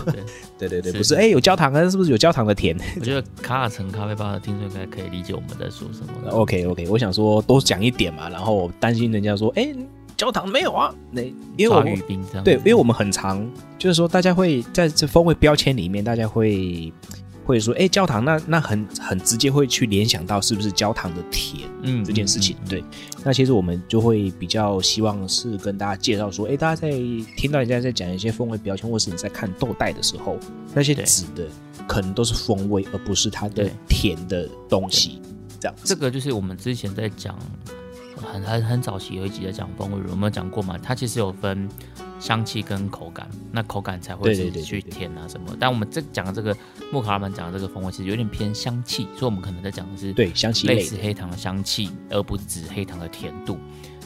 [0.57, 6.29] 对对 对不是哎、有焦糖，但是是不是有焦糖的甜我觉得卡尔城咖啡吧的听众应该可以理解我们在说什么。
[6.29, 9.73] ？OK OK，我想说多讲一点嘛，然后担心人家说哎、
[10.15, 11.21] 焦糖没有啊，那
[11.57, 12.43] 因为我抓们。
[12.43, 13.49] 对，因为我们很常
[13.79, 16.93] 就是说，大家会在这风味标签里面，大家会
[17.45, 22.55] 会说，哎，焦糖，那那很很直接会去联想到是不是焦糖的甜嗯这件事情。
[22.61, 22.83] 嗯嗯对，
[23.23, 26.91] 那其实我们就会比较希望是跟大家介绍说，哎，大家在
[27.35, 30.37] 听到人家在讲一些风味标签，或是你在看豆袋的时候，
[30.73, 31.45] 那些对指的
[31.87, 35.21] 可能都是风味，而不是它的对甜的东西。
[35.59, 37.37] 这样子，这个就是我们之前在讲
[38.15, 40.77] 很很很早期有一集在讲风味轮，有没有讲过嘛？
[40.81, 41.67] 它其实有分
[42.23, 45.53] 香气跟口感，那口感才会去甜啊什么。
[45.59, 46.55] 但我们这讲的这个
[46.89, 53.57] 木卡拉曼讲的这个风味，其实有点偏香气，所以我们可能在讲的是对香气类似黑糖的香气，而不止黑糖的甜度。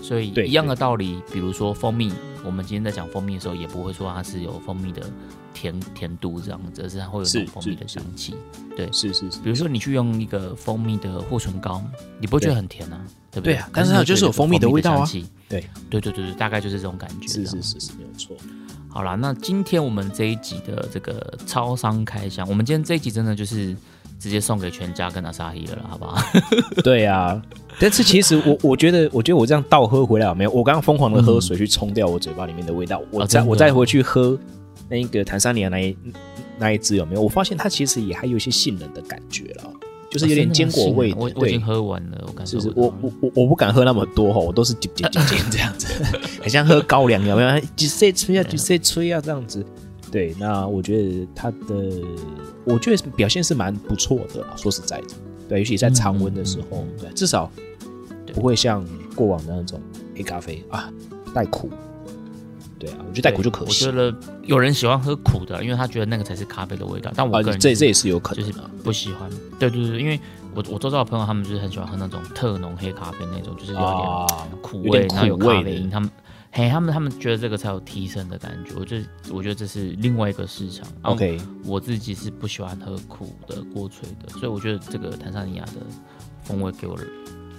[0.02, 2.12] 所以一样的道理，比如说蜂蜜，
[2.44, 5.08] 我们今天在讲蜂蜜的时候，也不会说它是有蜂蜜的
[5.54, 8.34] 甜甜度这样子，而是它会有那种蜂蜜的香气。
[8.76, 8.92] 对。
[8.92, 11.84] 是是是，比如说你去用一个蜂蜜的护唇膏，
[12.20, 13.06] 你不会觉得很甜啊，
[13.40, 13.54] 对不对？
[13.54, 15.06] 对啊但是它就是有蜂蜜的味道
[15.50, 17.28] 对对对对对，大概就是这种感觉。
[17.28, 18.36] 是是是是没有错。
[18.90, 23.76] 好啦，那今天我们这一集的这个超商开箱，我们今天这一集真的就是
[24.20, 26.18] 直接送给全家跟阿萨希了啦，好不好？
[26.84, 27.40] 对啊，
[27.80, 30.52] 但是其实我我觉得，我觉得我这样倒喝回来有没有？
[30.52, 34.38] 我刚刚疯狂的喝水去冲掉我嘴巴里面的味道，我再、我再回去喝
[34.90, 35.96] 那个坦桑尼亚那一
[36.58, 37.22] 那一支有没有？
[37.22, 39.72] 我发现它其实也还有一些杏仁的感觉了，
[40.10, 45.88] 就是有点坚果味我我已经，喝完了，我感觉是是，我我我我不敢喝那么多哈，我都是点点点点这样子，
[46.42, 47.60] 很像喝高粱有没有？
[47.76, 49.66] 几岁吹啊，几岁吹啊这样子。
[50.10, 51.76] 对，那我觉得它的，
[52.64, 54.54] 我觉得表现是蛮不错的啦。
[54.56, 55.08] 说实在的，
[55.50, 57.52] 对，尤其在常温的时候，嗯嗯嗯对，至少
[58.34, 59.82] 不会像过往的那种
[60.16, 60.90] 黑咖啡啊
[61.34, 61.70] 带苦。
[62.80, 63.98] 对啊，我觉得带苦就可惜我觉。
[63.98, 68.64] 得有人喜欢喝苦的，因为他觉得那个才是咖啡的味道，但我啊个，人是这这也是有可就是能。
[68.84, 69.30] 不喜欢。
[69.60, 70.20] 对对对，因为
[70.54, 74.26] 我我周遭的朋友他们就是很喜欢喝那种特浓黑咖啡那种，就是有点啊，
[74.62, 76.10] 苦味，然后有咖啡因，他们。
[76.50, 80.88] 嘿，他们他们觉得这个才有提升的感觉，我觉得我觉得这是另外一个市场。
[81.02, 85.74] 啊 OK，我自己是不喜欢喝苦的、过脆的，所以我觉得这个坦桑尼亚的
[86.44, 86.98] 风味给我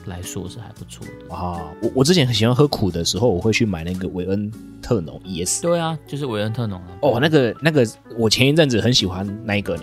[0.08, 1.34] 来说是还不错的。
[1.34, 4.50] 啊，我我之前很喜欢喝苦的时候，我会去买那个维恩
[4.82, 5.62] 特浓 ES。
[5.62, 6.88] 对啊，就是维恩特浓啊。
[7.02, 7.86] 哦，那个那个，
[8.18, 9.82] 我前一阵子很喜欢那一个呢。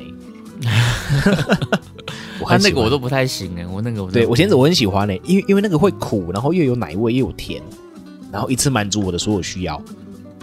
[2.39, 7.61] 我他很喜欢那个我都不太行哎，我那个我对我前阵子我很喜欢呢，因为因为那个会苦，然后又有奶味又有甜，
[8.31, 9.81] 然后一次满足我的所有需要。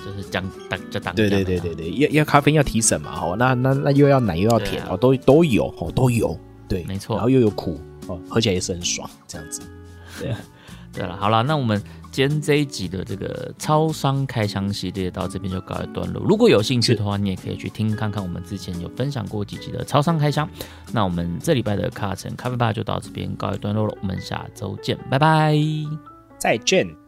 [0.04, 6.36] 就是讲当就当对对对对对，要要咖啡要提神嘛，哦，那那那又要奶又要甜啊哦，都都有哦，都有。
[6.68, 7.78] 对，没错然后又有苦
[8.14, 9.62] 哦，喝起来也是很爽，这样子。
[10.20, 10.38] 对啊，
[10.92, 16.22] 对了，好了，那我们今天这一集的这个超商开箱系列到这边就告一段落。
[16.22, 20.48] 如果有兴趣的话，你也可以去听看看我们之前有分享过几集的超商开箱。
[20.92, 25.56] 那我们这礼拜的卡城咖啡吧就到这边告一段落了，我们下周见，拜拜。
[26.38, 27.01] 再见。